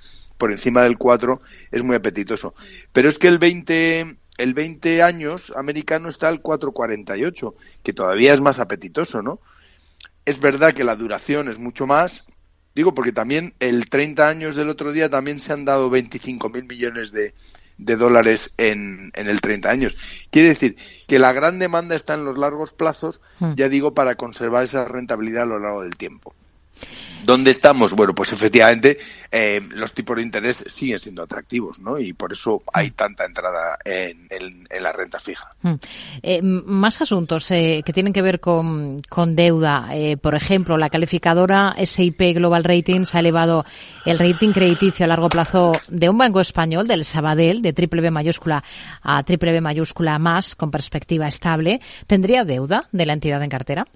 [0.42, 2.52] por encima del 4 es muy apetitoso.
[2.92, 8.40] Pero es que el 20 el 20 años americano está al 448, que todavía es
[8.40, 9.38] más apetitoso, ¿no?
[10.24, 12.24] Es verdad que la duración es mucho más,
[12.74, 16.64] digo porque también el 30 años del otro día también se han dado 25 mil
[16.64, 17.34] millones de,
[17.84, 19.96] de dólares en, en, el 30 años.
[20.30, 23.54] Quiere decir que la gran demanda está en los largos plazos, mm.
[23.54, 26.34] ya digo, para conservar esa rentabilidad a lo largo del tiempo.
[27.24, 27.92] ¿Dónde estamos?
[27.92, 28.98] Bueno, pues efectivamente
[29.30, 31.98] eh, los tipos de interés siguen siendo atractivos, ¿no?
[31.98, 35.54] Y por eso hay tanta entrada en, en, en la renta fija.
[35.62, 35.74] Mm.
[36.22, 39.90] Eh, más asuntos eh, que tienen que ver con, con deuda.
[39.92, 43.64] Eh, por ejemplo, la calificadora SIP Global Ratings ha elevado
[44.04, 48.10] el rating crediticio a largo plazo de un banco español, del Sabadell, de triple B
[48.10, 48.64] mayúscula
[49.02, 51.80] a triple B mayúscula más, con perspectiva estable.
[52.08, 53.86] ¿Tendría deuda de la entidad en cartera?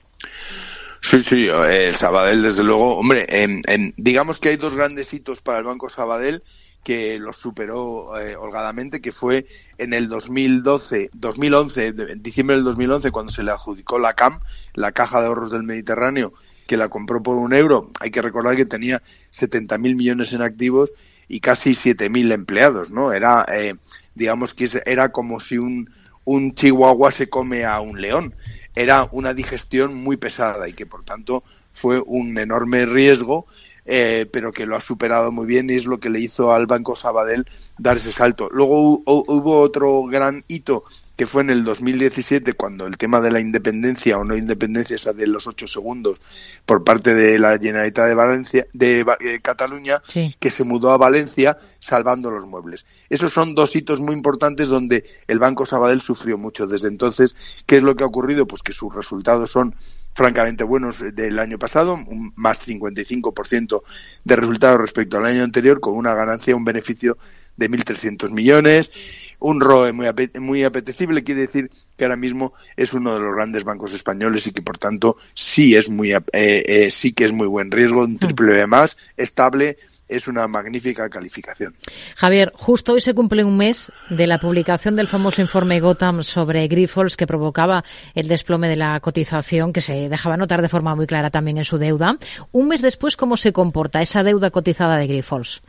[1.08, 2.96] Sí, sí, el Sabadell, desde luego.
[2.96, 6.42] Hombre, en, en, digamos que hay dos grandes hitos para el Banco Sabadell
[6.82, 9.46] que los superó eh, holgadamente, que fue
[9.78, 14.40] en el 2012, 2011, en diciembre del 2011, cuando se le adjudicó la CAM,
[14.74, 16.32] la Caja de Ahorros del Mediterráneo,
[16.66, 17.88] que la compró por un euro.
[18.00, 19.00] Hay que recordar que tenía
[19.32, 20.90] 70.000 millones en activos
[21.28, 23.12] y casi 7.000 empleados, ¿no?
[23.12, 23.74] Era, eh,
[24.16, 25.88] digamos que era como si un,
[26.24, 28.34] un chihuahua se come a un león
[28.76, 33.46] era una digestión muy pesada y que por tanto fue un enorme riesgo,
[33.86, 36.66] eh, pero que lo ha superado muy bien y es lo que le hizo al
[36.66, 37.46] Banco Sabadell
[37.78, 38.48] dar ese salto.
[38.52, 40.84] Luego hubo otro gran hito
[41.16, 45.12] que fue en el 2017 cuando el tema de la independencia o no independencia esa
[45.12, 46.18] de los ocho segundos
[46.66, 50.02] por parte de la Generalitat de Valencia de, eh, Cataluña
[50.38, 52.84] que se mudó a Valencia salvando los muebles.
[53.08, 57.34] Esos son dos hitos muy importantes donde el Banco Sabadell sufrió mucho desde entonces.
[57.64, 58.46] ¿Qué es lo que ha ocurrido?
[58.46, 59.74] Pues que sus resultados son
[60.14, 63.82] francamente buenos del año pasado, un más 55%
[64.24, 67.18] de resultados respecto al año anterior, con una ganancia, un beneficio
[67.56, 68.90] de 1.300 millones
[69.38, 70.06] un ROE muy,
[70.40, 74.52] muy apetecible, quiere decir que ahora mismo es uno de los grandes bancos españoles y
[74.52, 78.18] que por tanto sí es muy eh, eh, sí que es muy buen riesgo, un
[78.18, 79.78] triple B más, estable,
[80.08, 81.74] es una magnífica calificación.
[82.16, 86.68] Javier, justo hoy se cumple un mes de la publicación del famoso informe Gotham sobre
[86.68, 87.84] Grifols que provocaba
[88.14, 91.64] el desplome de la cotización que se dejaba notar de forma muy clara también en
[91.64, 92.16] su deuda.
[92.52, 95.62] Un mes después, ¿cómo se comporta esa deuda cotizada de Grifols?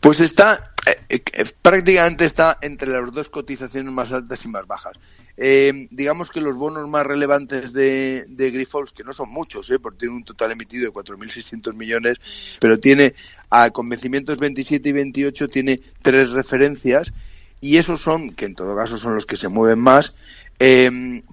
[0.00, 4.98] Pues está, eh, eh, prácticamente está entre las dos cotizaciones más altas y más bajas.
[5.36, 10.00] Eh, digamos que los bonos más relevantes de, de Grifols, que no son muchos, porque
[10.00, 12.18] tiene un total emitido de 4.600 millones,
[12.60, 13.14] pero tiene
[13.50, 17.12] a convencimientos 27 y 28, tiene tres referencias,
[17.60, 20.14] y esos son, que en todo caso son los que se mueven más,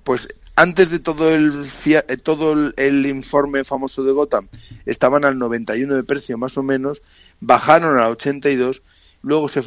[0.03, 1.70] pues antes de todo el
[2.24, 4.47] todo el, informe famoso de Gotham
[4.86, 7.01] estaban al 91 de precio más o menos
[7.41, 8.81] bajaron al 82,
[9.23, 9.63] luego se eh,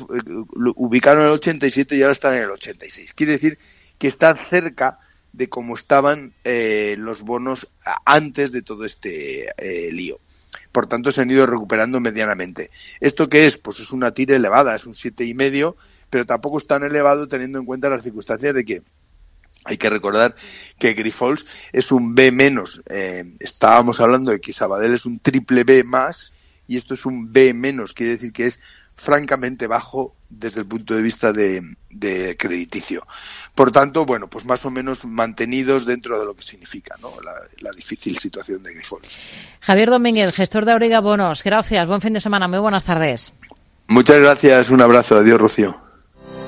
[0.77, 3.13] ubicaron en el 87 y ahora están en el 86.
[3.13, 3.59] Quiere decir
[3.99, 5.01] que están cerca
[5.33, 7.69] de cómo estaban eh, los bonos
[8.07, 10.21] antes de todo este eh, lío.
[10.71, 12.71] Por tanto, se han ido recuperando medianamente.
[13.01, 13.59] ¿Esto qué es?
[13.59, 15.77] Pues es una tira elevada, es un siete y medio,
[16.11, 18.83] pero tampoco es tan elevado teniendo en cuenta las circunstancias de que
[19.65, 20.37] hay que recordar
[20.79, 22.83] que Grifols es un B menos.
[23.41, 26.34] estábamos hablando de que Sabadell es un triple B más
[26.67, 28.59] y esto es un B menos, quiere decir que es
[28.97, 31.77] francamente bajo desde el punto de vista de,
[32.39, 33.07] crediticio.
[33.55, 37.13] Por tanto, bueno, pues más o menos mantenidos dentro de lo que significa ¿no?
[37.23, 39.03] la, difícil situación de Grifol.
[39.61, 43.33] Javier Domínguez, gestor de Auriga Bonos, gracias, buen fin de semana, muy buenas tardes.
[43.87, 45.77] Muchas gracias, un abrazo, adiós Rocío.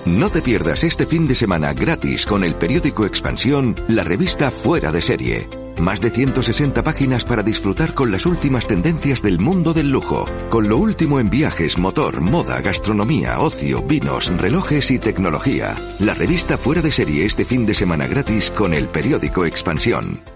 [0.06, 4.92] No te pierdas este fin de semana gratis con el periódico Expansión, la revista Fuera
[4.92, 5.65] de Serie.
[5.78, 10.68] Más de 160 páginas para disfrutar con las últimas tendencias del mundo del lujo, con
[10.68, 15.76] lo último en viajes, motor, moda, gastronomía, ocio, vinos, relojes y tecnología.
[15.98, 20.35] La revista Fuera de Serie este fin de semana gratis con el periódico Expansión.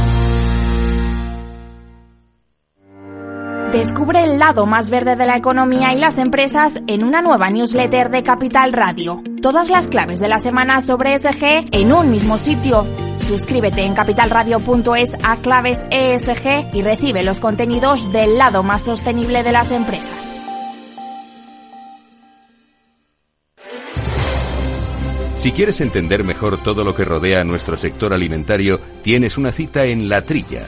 [3.71, 8.09] Descubre el lado más verde de la economía y las empresas en una nueva newsletter
[8.09, 9.23] de Capital Radio.
[9.41, 12.85] Todas las claves de la semana sobre ESG en un mismo sitio.
[13.25, 19.51] Suscríbete en capitalradio.es a claves ESG y recibe los contenidos del lado más sostenible de
[19.53, 20.33] las empresas.
[25.37, 29.85] Si quieres entender mejor todo lo que rodea a nuestro sector alimentario, tienes una cita
[29.85, 30.67] en La Trilla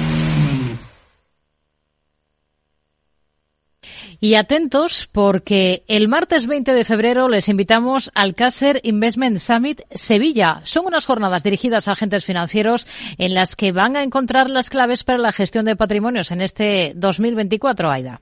[4.23, 10.61] Y atentos porque el martes 20 de febrero les invitamos al Caser Investment Summit Sevilla.
[10.63, 15.03] Son unas jornadas dirigidas a agentes financieros en las que van a encontrar las claves
[15.03, 18.21] para la gestión de patrimonios en este 2024, Aida.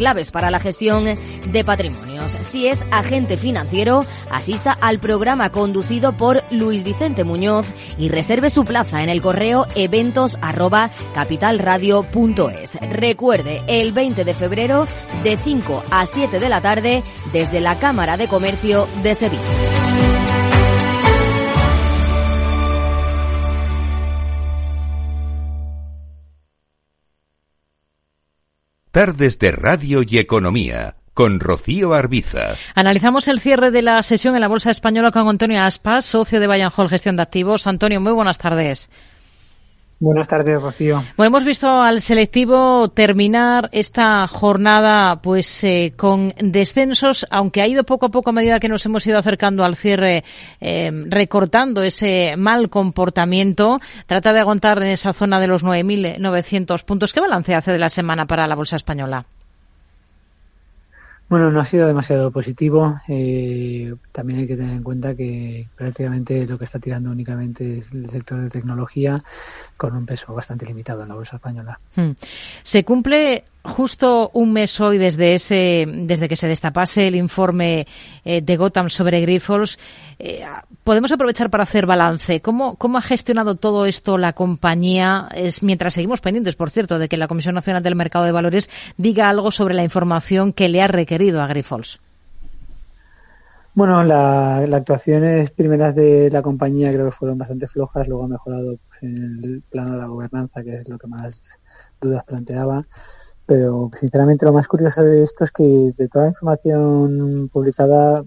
[0.00, 2.30] claves para la gestión de patrimonios.
[2.30, 7.66] Si es agente financiero, asista al programa conducido por Luis Vicente Muñoz
[7.98, 10.38] y reserve su plaza en el correo eventos.
[12.90, 14.86] Recuerde, el 20 de febrero
[15.22, 19.89] de 5 a 7 de la tarde desde la Cámara de Comercio de Sevilla.
[28.92, 32.56] Tardes de Radio y Economía con Rocío Arbiza.
[32.74, 36.70] Analizamos el cierre de la sesión en la Bolsa Española con Antonio Aspas, socio de
[36.76, 37.68] Hall Gestión de Activos.
[37.68, 38.90] Antonio, muy buenas tardes.
[40.02, 41.04] Buenas tardes, Rocío.
[41.18, 47.84] Bueno, hemos visto al selectivo terminar esta jornada pues eh, con descensos, aunque ha ido
[47.84, 50.24] poco a poco a medida que nos hemos ido acercando al cierre,
[50.58, 53.78] eh, recortando ese mal comportamiento.
[54.06, 57.12] Trata de aguantar en esa zona de los 9.900 puntos.
[57.12, 59.26] ¿Qué balance hace de la semana para la bolsa española?
[61.30, 63.00] Bueno, no ha sido demasiado positivo.
[63.06, 67.92] Eh, también hay que tener en cuenta que prácticamente lo que está tirando únicamente es
[67.92, 69.22] el sector de tecnología,
[69.76, 71.78] con un peso bastante limitado en la bolsa española.
[71.94, 72.10] Hmm.
[72.64, 77.86] Se cumple justo un mes hoy desde ese, desde que se destapase el informe
[78.24, 79.78] eh, de Gotham sobre Grifols.
[80.18, 80.42] Eh,
[80.84, 82.40] podemos aprovechar para hacer balance.
[82.40, 85.28] ¿Cómo, ¿Cómo ha gestionado todo esto la compañía?
[85.34, 88.70] Es mientras seguimos pendientes, por cierto, de que la Comisión Nacional del Mercado de Valores
[88.96, 92.00] diga algo sobre la información que le ha requerido a Grifols.
[93.72, 98.28] Bueno, la, las actuaciones primeras de la compañía creo que fueron bastante flojas, luego ha
[98.28, 101.40] mejorado pues, en el plano de la gobernanza, que es lo que más
[102.00, 102.84] dudas planteaba.
[103.50, 105.64] Pero sinceramente lo más curioso de esto es que
[105.98, 108.22] de toda la información publicada,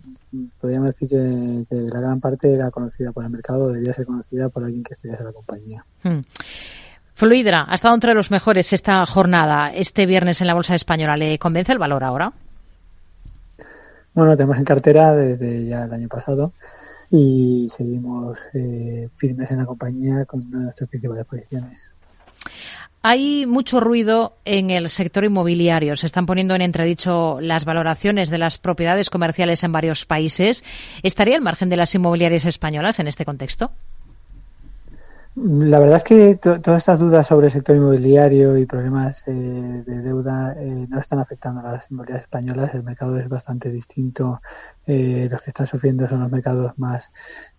[0.60, 4.50] podríamos decir que, que la gran parte era conocida por el mercado, debería ser conocida
[4.50, 5.86] por alguien que estudiase la compañía.
[6.04, 6.24] Hmm.
[7.14, 11.16] Fluidra ha estado entre los mejores esta jornada, este viernes en la Bolsa Española.
[11.16, 12.34] ¿Le convence el valor ahora?
[14.14, 16.52] Bueno, tenemos en cartera desde ya el año pasado
[17.10, 21.80] y seguimos eh, firmes en la compañía con una de nuestras principales posiciones.
[23.06, 25.98] Hay mucho ruido en el sector inmobiliario.
[25.98, 30.64] Se están poniendo en entredicho las valoraciones de las propiedades comerciales en varios países.
[31.04, 33.74] ¿Estaría al margen de las inmobiliarias españolas en este contexto?
[35.36, 39.32] La verdad es que to todas estas dudas sobre el sector inmobiliario y problemas eh,
[39.32, 42.76] de deuda eh, no están afectando a las inmobiliarias españolas.
[42.76, 44.40] El mercado es bastante distinto.
[44.86, 47.10] Eh, los que están sufriendo son los mercados más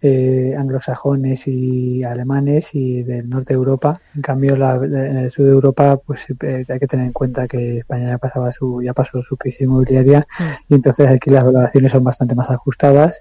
[0.01, 4.01] eh, anglosajones y alemanes y del norte de Europa.
[4.15, 7.49] En cambio, la, en el sur de Europa, pues eh, hay que tener en cuenta
[7.49, 10.27] que España ya pasaba su ya pasó su crisis inmobiliaria
[10.69, 13.21] y entonces aquí las valoraciones son bastante más ajustadas.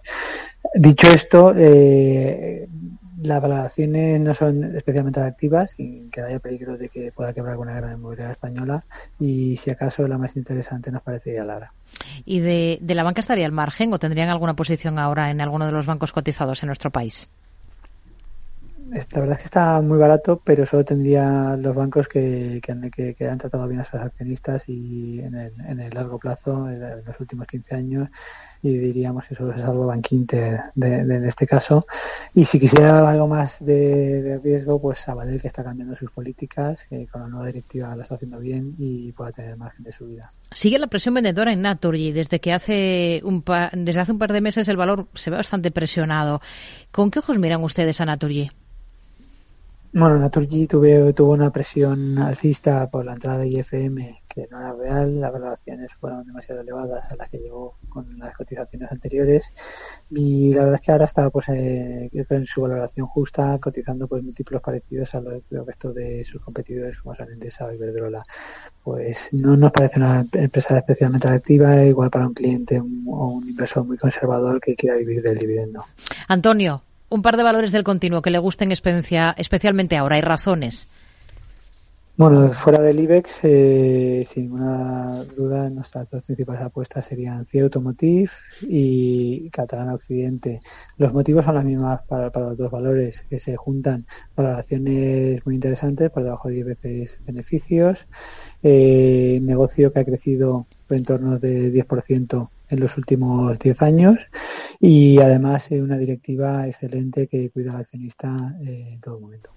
[0.75, 2.67] Dicho esto, eh,
[3.23, 7.73] las valoraciones no son especialmente atractivas y que haya peligro de que pueda quebrar alguna
[7.73, 8.83] gran inmobiliaria española
[9.19, 11.73] y si acaso la más interesante nos parecería Lara.
[12.25, 15.65] ¿Y de, de la banca estaría al margen o tendrían alguna posición ahora en alguno
[15.65, 17.29] de los bancos cotizados en nuestro país?
[18.93, 23.27] La verdad es que está muy barato, pero solo tendría los bancos que, que, que,
[23.27, 27.19] han tratado bien a sus accionistas y en el, en el largo plazo, en los
[27.19, 28.09] últimos 15 años,
[28.61, 31.87] y diríamos que solo es algo Bank Inter de, de, este caso.
[32.35, 37.07] Y si quisiera algo más de, riesgo, pues Sabadell que está cambiando sus políticas, que
[37.07, 40.29] con la nueva directiva lo está haciendo bien y pueda tener margen de subida.
[40.51, 44.31] Sigue la presión vendedora en Naturgy desde que hace un pa, desde hace un par
[44.31, 46.41] de meses el valor se ve bastante presionado.
[46.91, 48.51] ¿Con qué ojos miran ustedes a Naturgy?
[49.95, 55.21] Bueno, Naturgy tuvo una presión alcista por la entrada de IFM que no era real,
[55.21, 59.53] las valoraciones fueron demasiado elevadas a las que llegó con las cotizaciones anteriores
[60.09, 64.23] y la verdad es que ahora está pues eh, en su valoración justa cotizando pues
[64.23, 68.23] múltiplos parecidos a los del resto de sus competidores como son Endesa o Iberdrola.
[68.83, 73.85] Pues no nos parece una empresa especialmente atractiva, igual para un cliente o un inversor
[73.85, 75.85] muy conservador que quiera vivir del dividendo.
[76.27, 76.81] Antonio,
[77.13, 80.15] un par de valores del continuo que le gusten especialmente ahora.
[80.15, 80.87] Hay razones.
[82.15, 88.29] Bueno, fuera del IBEX, eh, sin ninguna duda, nuestras dos principales apuestas serían CIE Automotive
[88.61, 90.59] y Catalana Occidente.
[90.97, 94.05] Los motivos son las mismas para, los dos valores, que se juntan
[94.35, 97.97] valoraciones muy interesantes, por debajo de 10 veces beneficios,
[98.61, 104.17] eh, negocio que ha crecido en torno de 10% en los últimos 10 años
[104.79, 109.51] y además eh, una directiva excelente que cuida al accionista eh, en todo momento.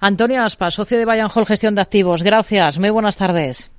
[0.00, 2.22] Antonio Aspa, socio de Bayern Gestión de Activos.
[2.22, 2.78] Gracias.
[2.78, 3.70] Muy buenas tardes.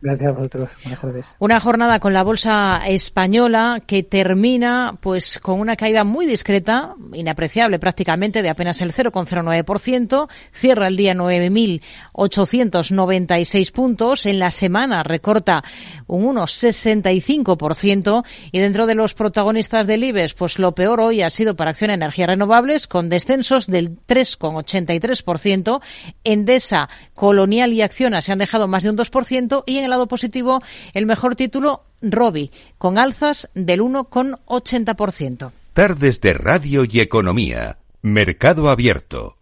[0.00, 0.70] Gracias a vosotros.
[0.84, 1.26] Buenas tardes.
[1.40, 7.80] Una jornada con la bolsa española que termina pues con una caída muy discreta, inapreciable
[7.80, 10.28] prácticamente, de apenas el 0,09%.
[10.52, 14.26] Cierra el día 9.896 puntos.
[14.26, 15.64] En la semana recorta
[16.06, 18.24] un 1,65%.
[18.52, 21.90] Y dentro de los protagonistas del IBEX, pues lo peor hoy ha sido para Acción
[21.90, 25.80] Energías Renovables, con descensos del 3,83%.
[26.22, 30.62] Endesa, Colonial y Acciona se han dejado más de un 2% y lado positivo
[30.94, 35.52] el mejor título, Robi, con alzas del 1,80%.
[35.72, 37.78] Tardes de Radio y Economía.
[38.02, 39.36] Mercado Abierto.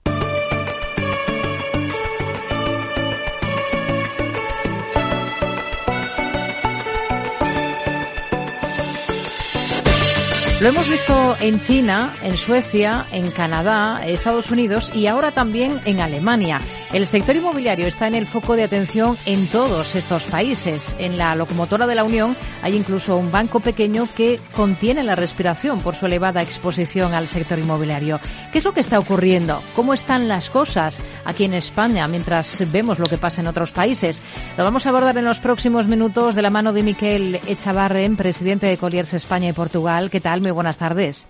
[10.59, 16.01] Lo hemos visto en China, en Suecia, en Canadá, Estados Unidos y ahora también en
[16.01, 16.63] Alemania.
[16.97, 20.97] El sector inmobiliario está en el foco de atención en todos estos países.
[20.99, 25.83] En la locomotora de la Unión hay incluso un banco pequeño que contiene la respiración
[25.83, 28.19] por su elevada exposición al sector inmobiliario.
[28.51, 29.63] ¿Qué es lo que está ocurriendo?
[29.75, 34.23] ¿Cómo están las cosas aquí en España mientras vemos lo que pasa en otros países?
[34.57, 38.69] Lo vamos a abordar en los próximos minutos de la mano de Miquel Echavarren, presidente
[38.69, 40.09] de Colliers España y Portugal.
[40.09, 40.41] ¿Qué tal?
[40.41, 41.27] Muy buenas tardes.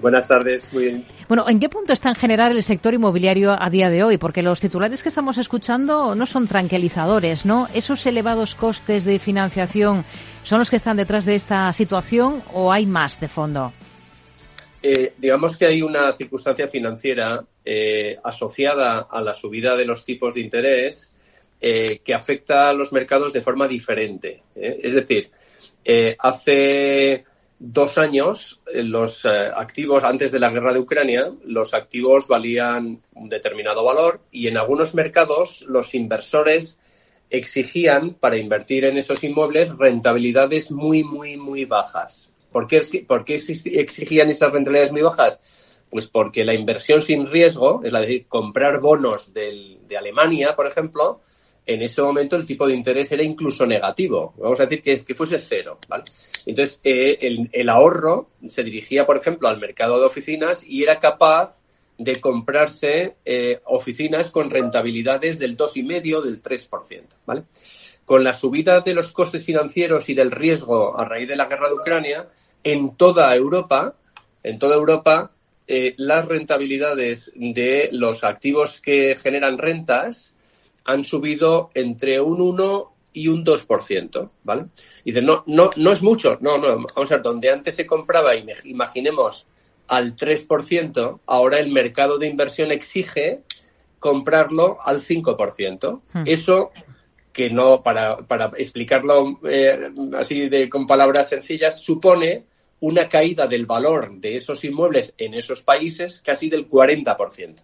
[0.00, 1.06] Buenas tardes, muy bien.
[1.26, 4.16] Bueno, ¿en qué punto está en general el sector inmobiliario a día de hoy?
[4.16, 7.68] Porque los titulares que estamos escuchando no son tranquilizadores, ¿no?
[7.74, 10.04] ¿Esos elevados costes de financiación
[10.44, 13.72] son los que están detrás de esta situación o hay más de fondo?
[14.80, 20.34] Eh, digamos que hay una circunstancia financiera eh, asociada a la subida de los tipos
[20.34, 21.12] de interés
[21.60, 24.42] eh, que afecta a los mercados de forma diferente.
[24.54, 25.30] Es decir,
[26.18, 27.24] hace
[27.58, 33.02] dos años, eh, los eh, activos, antes de la guerra de Ucrania, los activos valían
[33.14, 36.80] un determinado valor y en algunos mercados los inversores
[37.30, 42.30] exigían para invertir en esos inmuebles rentabilidades muy, muy, muy bajas.
[42.52, 42.82] ¿Por qué,
[43.66, 45.38] exigían esas rentabilidades muy bajas?
[45.90, 51.20] Pues porque la inversión sin riesgo, es decir, comprar bonos del, de Alemania, por ejemplo,
[51.68, 54.32] en ese momento el tipo de interés era incluso negativo.
[54.38, 55.78] Vamos a decir que, fuese cero.
[55.86, 56.04] ¿vale?
[56.46, 57.18] Entonces, eh,
[57.52, 61.62] el, ahorro se dirigía, por ejemplo, al mercado de oficinas y era capaz
[61.98, 67.02] de comprarse eh, oficinas con rentabilidades del 2,5, del 3%.
[67.26, 67.42] ¿vale?
[68.06, 71.68] Con la subida de los costes financieros y del riesgo a raíz de la guerra
[71.68, 72.28] de Ucrania,
[72.64, 73.94] en toda Europa,
[74.42, 75.32] en toda Europa,
[75.66, 80.34] eh, las rentabilidades de los activos que generan rentas
[80.88, 84.66] han subido entre un 1 y un 2%, ¿vale?
[85.04, 87.86] Y dice, no, no, no es mucho, no, no, vamos a ver, donde antes se
[87.86, 89.46] compraba, imaginemos,
[89.86, 93.42] al 3%, ahora el mercado de inversión exige
[93.98, 96.00] comprarlo al 5%.
[96.14, 96.22] Hmm.
[96.24, 96.70] Eso
[97.34, 102.44] que no, para, para explicarlo eh, así de, con palabras sencillas, supone
[102.80, 107.62] una caída del valor de esos inmuebles en esos países casi del 40%.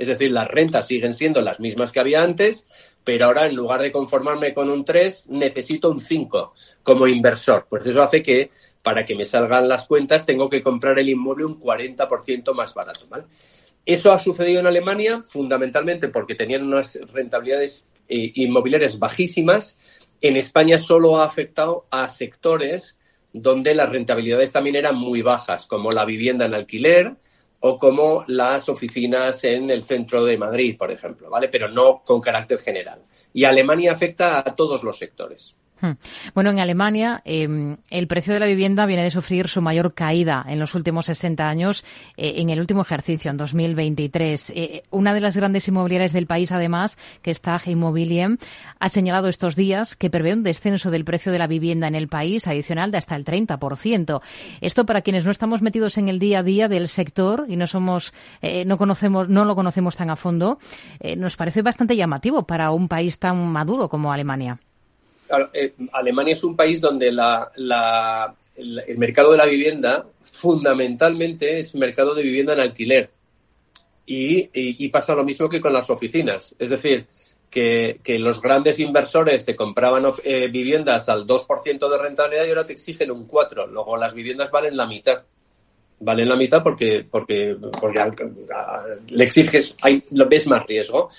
[0.00, 2.66] Es decir, las rentas siguen siendo las mismas que había antes,
[3.04, 7.66] pero ahora en lugar de conformarme con un 3, necesito un 5 como inversor.
[7.68, 8.50] Pues eso hace que
[8.82, 13.00] para que me salgan las cuentas tengo que comprar el inmueble un 40% más barato.
[13.84, 19.78] Eso ha sucedido en Alemania fundamentalmente porque tenían unas rentabilidades eh, inmobiliarias bajísimas.
[20.22, 22.98] En España solo ha afectado a sectores
[23.34, 27.16] donde las rentabilidades también eran muy bajas, como la vivienda en alquiler,
[27.60, 31.48] o como las oficinas en el centro de Madrid, por ejemplo, ¿vale?
[31.48, 33.02] Pero no con carácter general.
[33.32, 35.56] Y Alemania afecta a todos los sectores.
[35.80, 35.92] Hmm.
[36.34, 40.44] Bueno, en Alemania em, el precio de la vivienda viene de sufrir su mayor caída
[40.46, 41.84] en los últimos 60 años
[42.18, 44.52] eh, en el último ejercicio, en 2023.
[44.54, 48.38] Eh, una de las grandes inmobiliarias del país, además, que está Immobilien,
[48.78, 52.08] ha señalado estos días que prevé un descenso del precio de la vivienda en el
[52.08, 54.20] país adicional de hasta el 30%.
[54.60, 57.66] Esto para quienes no estamos metidos en el día a día del sector y no
[57.66, 58.12] somos,
[58.42, 60.58] eh, no conocemos, no lo conocemos tan a fondo,
[61.16, 64.58] nos parece bastante llamativo para un país tan maduro como Alemania.
[65.52, 67.16] Eh, Alemania es un país donde el,
[68.98, 73.10] mercado de la vivienda fundamentalmente es mercado de vivienda en alquiler.
[74.06, 76.54] Y, pasa lo mismo que con las oficinas.
[76.58, 77.06] Es decir,
[77.48, 82.72] que, los grandes inversores te compraban eh, viviendas al 2% de rentabilidad y ahora te
[82.72, 83.68] exigen un 4%.
[83.68, 85.22] Luego las viviendas valen la mitad.
[86.00, 88.00] Valen la mitad porque, porque, porque
[89.08, 91.10] le exiges, hay, ves más riesgo.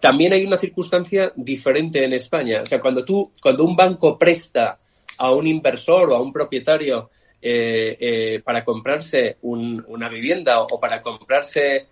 [0.00, 2.62] También hay una circunstancia diferente en España.
[2.62, 4.78] O sea, cuando tú, cuando un banco presta
[5.18, 11.02] a un inversor o a un propietario eh, eh, para comprarse una vivienda o para
[11.02, 11.86] comprarse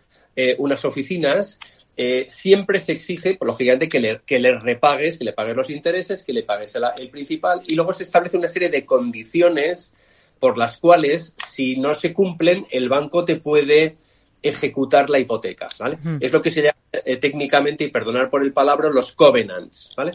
[0.59, 1.59] unas oficinas,
[1.97, 5.71] eh, siempre se exige, pues, lógicamente, que le, que le repagues, que le pagues los
[5.71, 9.93] intereses, que le pagues el, principal y luego se establece una serie de condiciones
[10.41, 13.97] por las cuales, si no se cumplen, el banco te puede
[14.45, 15.99] ejecutar la hipoteca, ¿vale?
[16.21, 20.13] Es lo que se llama eh, técnicamente, y perdonar por el palabra, los covenants, ¿vale?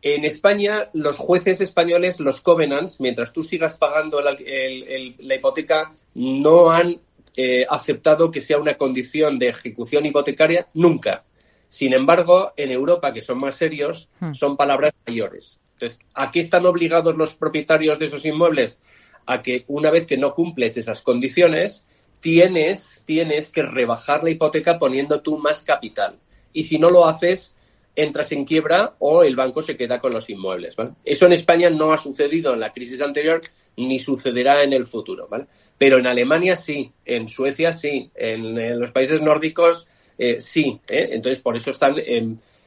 [0.00, 7.00] En España, los jueces españoles, los covenants, mientras tú sigas pagando la hipoteca, no han
[7.36, 11.24] eh, aceptado que sea una condición de ejecución hipotecaria nunca.
[11.68, 14.34] Sin embargo, en Europa, que son más serios, hmm.
[14.34, 15.58] son palabras mayores.
[15.72, 18.78] Entonces, ¿a qué están obligados los propietarios de esos inmuebles?
[19.26, 21.88] A que una vez que no cumples esas condiciones,
[22.24, 26.16] tienes, tienes que rebajar la hipoteca poniendo tú más capital.
[26.54, 27.54] Y si no lo haces,
[27.94, 30.74] entras en quiebra o el banco se queda con los inmuebles.
[31.04, 33.42] Eso en España no ha sucedido en la crisis anterior
[33.76, 35.28] ni sucederá en el futuro.
[35.76, 40.80] Pero en Alemania sí, en Suecia sí, en, los países nórdicos eh, sí.
[40.88, 41.08] ¿eh?
[41.10, 41.96] Entonces, por eso están.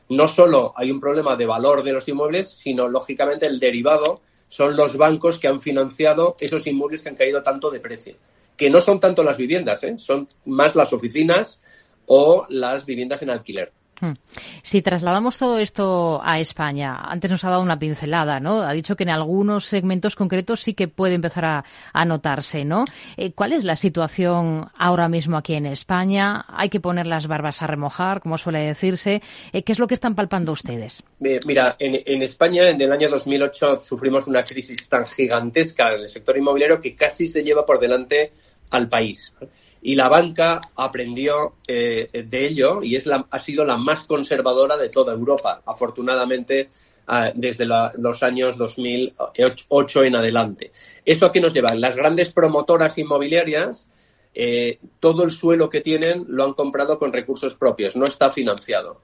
[0.10, 4.76] no solo hay un problema de valor de los inmuebles, sino lógicamente el derivado son
[4.76, 8.18] los bancos que han financiado esos inmuebles que han caído tanto de precio.
[8.58, 9.96] Que no son tanto las viviendas, ¿eh?
[9.98, 11.62] son más las oficinas
[12.08, 13.72] o las viviendas en alquiler.
[14.00, 14.14] Hmm.
[14.62, 18.62] Si trasladamos todo esto a España, antes nos ha dado una pincelada, ¿no?
[18.62, 22.86] Ha dicho que en algunos segmentos concretos sí que puede empezar a, notarse, ¿no?
[23.18, 26.46] Eh, ¿Cuál es la situación ahora mismo aquí en España?
[26.48, 29.22] ¿Hay que poner las barbas a remojar, como suele decirse?
[29.52, 31.04] Eh, ¿Qué es lo que están palpando ustedes?
[31.20, 36.10] Mira, en, en España en el año 2008 sufrimos una crisis tan gigantesca en el
[36.10, 38.32] sector inmobiliario que casi se lleva por delante
[38.70, 39.34] al país
[39.82, 44.78] y la banca aprendió eh, de ello y es la, ha sido la más conservadora
[44.78, 46.70] de toda Europa, afortunadamente
[47.08, 50.72] ah, desde los años 2008 en adelante.
[51.06, 51.76] ¿Esto a qué nos lleva?
[51.76, 53.90] Las grandes promotoras inmobiliarias,
[54.34, 59.02] eh, todo el suelo que tienen lo han comprado con recursos propios, no está financiado.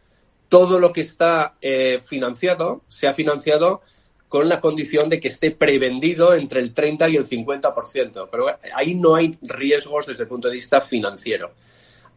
[0.50, 3.82] Todo lo que está eh, financiado se ha financiado
[4.34, 8.30] con la condición de que esté prevendido entre el 30 y el 50%.
[8.32, 11.52] Pero ahí no hay riesgos desde el punto de vista financiero.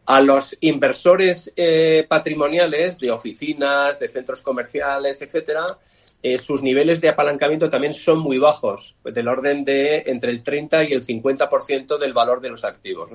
[0.07, 5.67] A los inversores eh, patrimoniales de oficinas, de centros comerciales, etcétera,
[6.23, 10.85] eh, sus niveles de apalancamiento también son muy bajos, del orden de entre el 30
[10.85, 13.11] y el 50% del valor de los activos.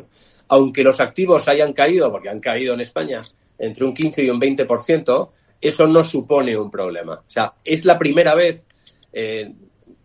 [0.46, 3.20] Aunque los activos hayan caído, porque han caído en España,
[3.58, 5.28] entre un 15 y un 20%,
[5.60, 7.14] eso no supone un problema.
[7.14, 8.64] O sea, es la primera vez
[9.12, 9.52] eh,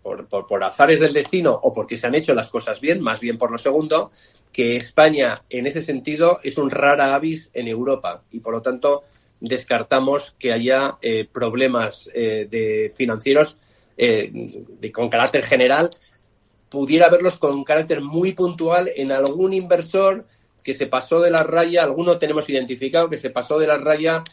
[0.01, 3.51] por, azares del destino o porque se han hecho las cosas bien, más bien por
[3.51, 4.11] lo segundo,
[4.53, 9.03] que España en ese sentido es un rara avis en Europa y por lo tanto
[9.41, 13.57] descartamos que haya eh, problemas eh, de financieros
[13.97, 15.89] de, con carácter general.
[16.69, 20.25] Pudiera haberlos con carácter muy puntual en algún inversor
[20.63, 24.23] que se pasó de la raya, alguno tenemos identificado que se pasó de la raya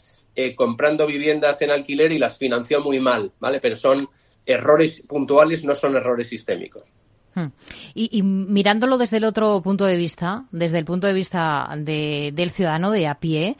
[0.55, 3.59] comprando viviendas en alquiler y las financió muy mal, ¿vale?
[3.61, 4.09] Pero son
[4.47, 6.82] errores puntuales no son errores sistémicos.
[7.34, 7.49] Hmm.
[7.95, 12.92] Y, mirándolo desde el otro punto de vista, desde el punto de vista del ciudadano
[12.92, 13.57] de a pie,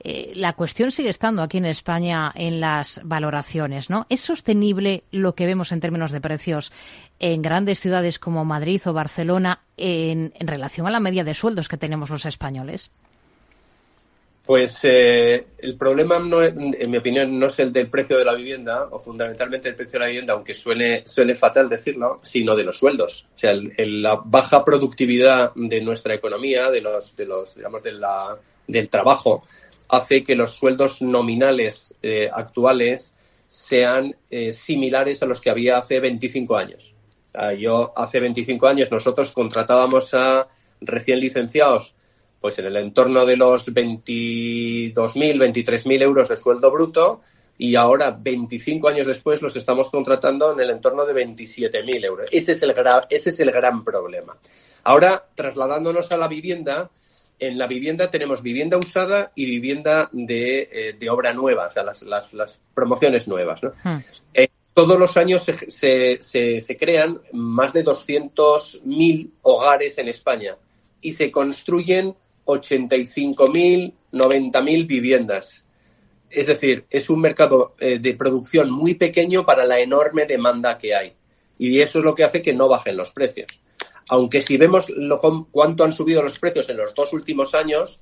[0.00, 4.06] eh, la cuestión sigue estando aquí en España en las valoraciones, ¿no?
[4.08, 6.72] ¿Es sostenible lo que vemos en términos de precios
[7.18, 11.76] en grandes ciudades como Madrid o Barcelona en relación a la media de sueldos que
[11.76, 12.90] tenemos los españoles?
[14.48, 18.88] Pues eh, el problema, en mi opinión, no es el del precio de la vivienda,
[18.90, 22.78] o fundamentalmente el precio de la vivienda, aunque suene, suene fatal decirlo, sino de los
[22.78, 23.26] sueldos.
[23.34, 28.38] O sea, la baja productividad de nuestra economía, de los, de los digamos, de la,
[28.66, 29.44] del trabajo,
[29.90, 33.12] hace que los sueldos nominales eh, actuales
[33.46, 36.94] sean eh, similares a los que había hace 25 años.
[37.58, 40.48] yo hace 25 años nosotros contratábamos a
[40.80, 41.94] recién licenciados
[42.40, 47.22] pues en el entorno de los 22.000, 23.000 euros de sueldo bruto
[47.60, 52.30] y ahora, 25 años después, los estamos contratando en el entorno de 27.000 euros.
[52.32, 52.72] Ese es, el
[53.10, 54.38] ese es el gran problema.
[54.84, 56.88] Ahora, trasladándonos a la vivienda,
[57.40, 62.04] en la vivienda tenemos vivienda usada y vivienda de, eh, obra nueva, o sea, las,
[62.04, 63.60] las, promociones nuevas.
[63.60, 63.72] ¿no?
[63.82, 63.98] Hmm.
[64.34, 70.56] Eh, todos los años se, se, se crean más de 200.000 hogares en España
[71.00, 72.14] y se construyen
[72.48, 75.64] 85.000, 90.000 viviendas.
[76.30, 80.94] Es decir, es un mercado eh, de producción muy pequeño para la enorme demanda que
[80.94, 81.14] hay.
[81.58, 83.60] Y eso es lo que hace que no bajen los precios.
[84.08, 85.18] Aunque si vemos lo,
[85.50, 88.00] cuánto han subido los precios en los dos últimos años,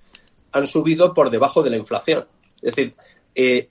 [0.52, 2.26] han subido por debajo de la inflación.
[2.62, 2.94] Es decir,
[3.34, 3.68] eh,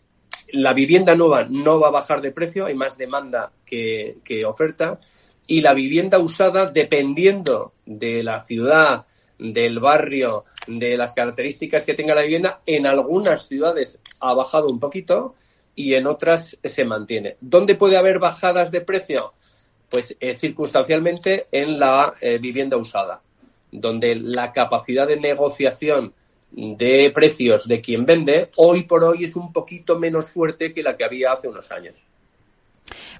[0.49, 4.99] la vivienda nueva no va a bajar de precio, hay más demanda que, que oferta.
[5.47, 9.05] Y la vivienda usada, dependiendo de la ciudad,
[9.37, 14.79] del barrio, de las características que tenga la vivienda, en algunas ciudades ha bajado un
[14.79, 15.35] poquito
[15.75, 17.37] y en otras se mantiene.
[17.41, 19.33] ¿Dónde puede haber bajadas de precio?
[19.89, 23.21] Pues eh, circunstancialmente en la eh, vivienda usada,
[23.71, 26.13] donde la capacidad de negociación
[26.51, 30.95] de precios de quien vende hoy por hoy es un poquito menos fuerte que la
[30.95, 31.95] que había hace unos años.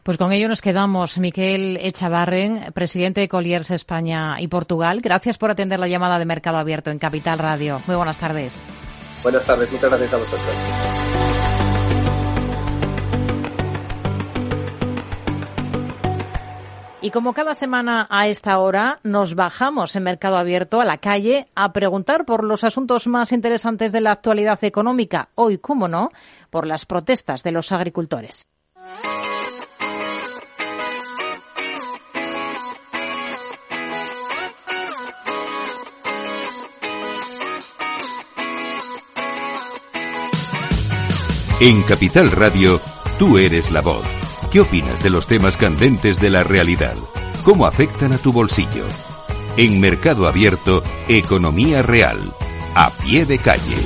[0.05, 1.17] Pues con ello nos quedamos.
[1.17, 4.99] Miquel Echavarren, presidente de Colliers España y Portugal.
[5.01, 7.81] Gracias por atender la llamada de Mercado Abierto en Capital Radio.
[7.87, 8.61] Muy buenas tardes.
[9.23, 10.55] Buenas tardes, muchas gracias a vosotros.
[17.01, 21.47] Y como cada semana a esta hora nos bajamos en Mercado Abierto a la calle
[21.55, 25.29] a preguntar por los asuntos más interesantes de la actualidad económica.
[25.33, 26.11] Hoy, cómo no,
[26.51, 28.45] por las protestas de los agricultores.
[41.61, 42.81] En Capital Radio,
[43.17, 44.05] tú eres la voz.
[44.51, 46.95] ¿Qué opinas de los temas candentes de la realidad?
[47.45, 48.83] ¿Cómo afectan a tu bolsillo?
[49.55, 52.19] En Mercado Abierto, Economía Real,
[52.75, 53.77] a pie de calle.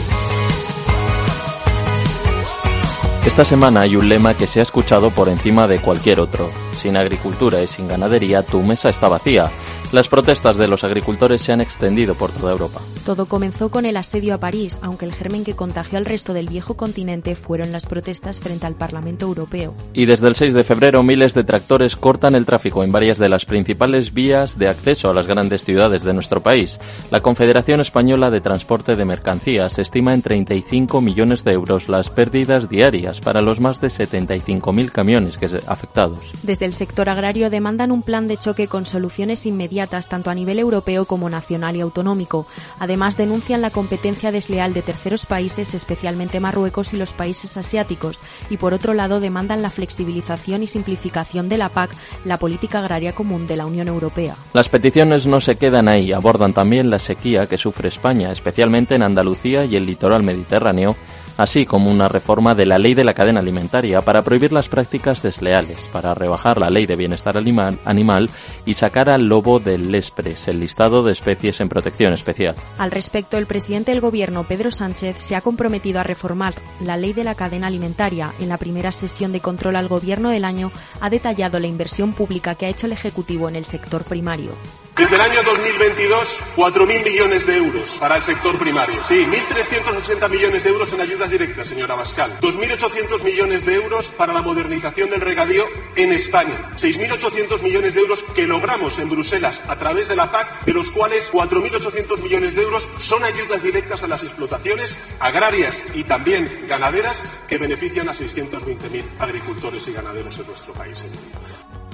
[3.27, 6.49] Esta semana hay un lema que se ha escuchado por encima de cualquier otro.
[6.75, 9.51] Sin agricultura y sin ganadería, tu mesa está vacía.
[9.91, 12.79] Las protestas de los agricultores se han extendido por toda Europa.
[13.07, 16.47] Todo comenzó con el asedio a París, aunque el germen que contagió al resto del
[16.47, 19.73] viejo continente fueron las protestas frente al Parlamento Europeo.
[19.93, 23.29] Y desde el 6 de febrero miles de tractores cortan el tráfico en varias de
[23.29, 26.79] las principales vías de acceso a las grandes ciudades de nuestro país.
[27.09, 32.69] La Confederación Española de Transporte de Mercancías estima en 35 millones de euros las pérdidas
[32.69, 36.31] diarias para los más de 75.000 camiones que afectados.
[36.43, 40.59] Desde el sector agrario demandan un plan de choque con soluciones inmediatas tanto a nivel
[40.59, 42.47] europeo como nacional y autonómico.
[42.79, 48.19] Además, denuncian la competencia desleal de terceros países, especialmente Marruecos y los países asiáticos,
[48.49, 51.91] y por otro lado demandan la flexibilización y simplificación de la PAC,
[52.25, 54.35] la política agraria común de la Unión Europea.
[54.53, 59.03] Las peticiones no se quedan ahí, abordan también la sequía que sufre España, especialmente en
[59.03, 60.95] Andalucía y el litoral mediterráneo,
[61.39, 65.23] así como una reforma de la ley de la cadena alimentaria para prohibir las prácticas
[65.23, 68.29] desleales, para rebajar la ley de bienestar animal,
[68.65, 72.55] y sacar al lobo del Lespres, el listado de especies en protección especial.
[72.77, 77.13] Al respecto, el presidente del Gobierno, Pedro Sánchez, se ha comprometido a reformar la ley
[77.13, 78.33] de la cadena alimentaria.
[78.39, 82.55] En la primera sesión de control al Gobierno del año ha detallado la inversión pública
[82.55, 84.51] que ha hecho el Ejecutivo en el sector primario.
[84.99, 89.01] Desde el año 2022, 4.000 millones de euros para el sector primario.
[89.07, 92.37] Sí, 1.380 millones de euros en ayudas directas, señora Bascal.
[92.41, 95.63] 2.800 millones de euros para la modernización del regadío
[95.95, 96.71] en España.
[96.75, 100.91] 6.800 millones de euros que logramos en Bruselas a través de la PAC, de los
[100.91, 107.23] cuales 4.800 millones de euros son ayudas directas a las explotaciones agrarias y también ganaderas
[107.47, 111.05] que benefician a 620.000 agricultores y ganaderos en nuestro país.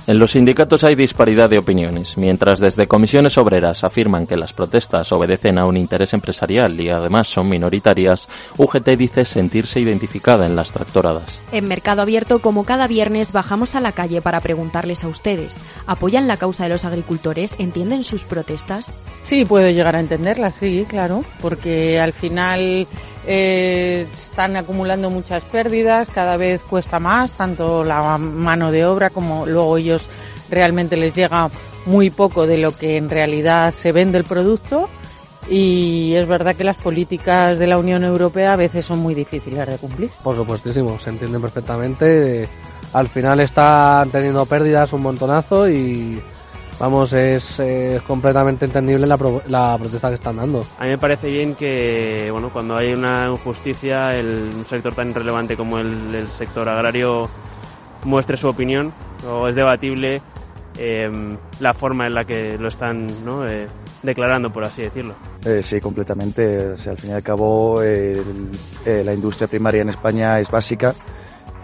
[0.07, 2.15] En los sindicatos hay disparidad de opiniones.
[2.15, 7.27] Mientras desde comisiones obreras afirman que las protestas obedecen a un interés empresarial y además
[7.27, 11.41] son minoritarias, UGT dice sentirse identificada en las tractoradas.
[11.51, 15.57] En Mercado Abierto, como cada viernes, bajamos a la calle para preguntarles a ustedes.
[15.87, 17.55] ¿Apoyan la causa de los agricultores?
[17.57, 18.93] ¿Entienden sus protestas?
[19.23, 22.85] Sí, puedo llegar a entenderlas, sí, claro, porque al final
[23.27, 29.45] eh, están acumulando muchas pérdidas, cada vez cuesta más, tanto la mano de obra como
[29.45, 30.07] luego ellos
[30.49, 31.49] realmente les llega
[31.85, 34.89] muy poco de lo que en realidad se vende el producto
[35.49, 39.67] y es verdad que las políticas de la Unión Europea a veces son muy difíciles
[39.67, 40.09] de cumplir.
[40.23, 42.49] Por supuestísimo, se entiende perfectamente.
[42.93, 46.19] Al final están teniendo pérdidas un montonazo y
[46.79, 47.61] vamos, es,
[48.05, 49.17] completamente entendible la,
[49.47, 50.65] la, protesta que están dando.
[50.79, 55.13] A mí me parece bien que, bueno, cuando hay una injusticia, el, un sector tan
[55.13, 57.29] relevante como el, sector agrario
[58.03, 58.93] muestre su opinión,
[59.27, 60.21] o es debatible
[60.77, 61.09] eh,
[61.59, 63.47] la forma en la que lo están ¿no?
[63.47, 63.67] Eh,
[64.03, 65.15] declarando, por así decirlo.
[65.43, 66.73] Eh, sí, completamente.
[66.73, 70.93] O sea, al fin y al cabo, la industria primaria en España es básica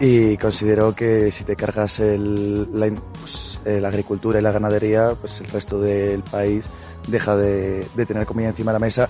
[0.00, 2.90] y considero que si te cargas el, la,
[3.20, 6.66] pues, eh, la agricultura y la ganadería, pues el resto del país
[7.08, 9.08] deja de, de tener comida encima de la mesa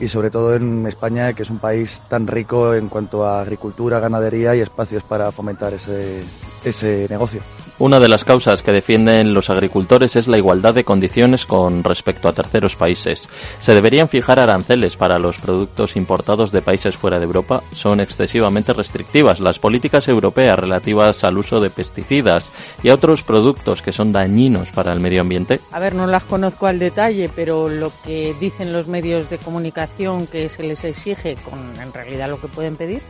[0.00, 4.00] y sobre todo en España, que es un país tan rico en cuanto a agricultura,
[4.00, 6.22] ganadería y espacios para fomentar ese,
[6.64, 7.40] ese negocio.
[7.80, 12.28] Una de las causas que defienden los agricultores es la igualdad de condiciones con respecto
[12.28, 13.28] a terceros países.
[13.58, 17.64] ¿Se deberían fijar aranceles para los productos importados de países fuera de Europa?
[17.72, 22.52] Son excesivamente restrictivas las políticas europeas relativas al uso de pesticidas
[22.84, 25.58] y a otros productos que son dañinos para el medio ambiente.
[25.72, 30.28] A ver, no las conozco al detalle, pero lo que dicen los medios de comunicación
[30.28, 33.02] que se les exige con en realidad lo que pueden pedir,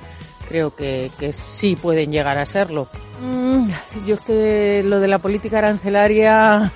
[0.49, 2.88] creo que, que sí pueden llegar a serlo.
[3.20, 3.70] Mm,
[4.07, 6.72] yo es que lo de la política arancelaria,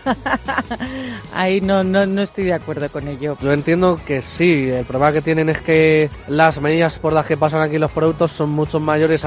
[1.34, 3.36] ahí no, no, no estoy de acuerdo con ello.
[3.40, 7.36] Yo entiendo que sí, el problema que tienen es que las medidas por las que
[7.36, 9.26] pasan aquí los productos son mucho mayores a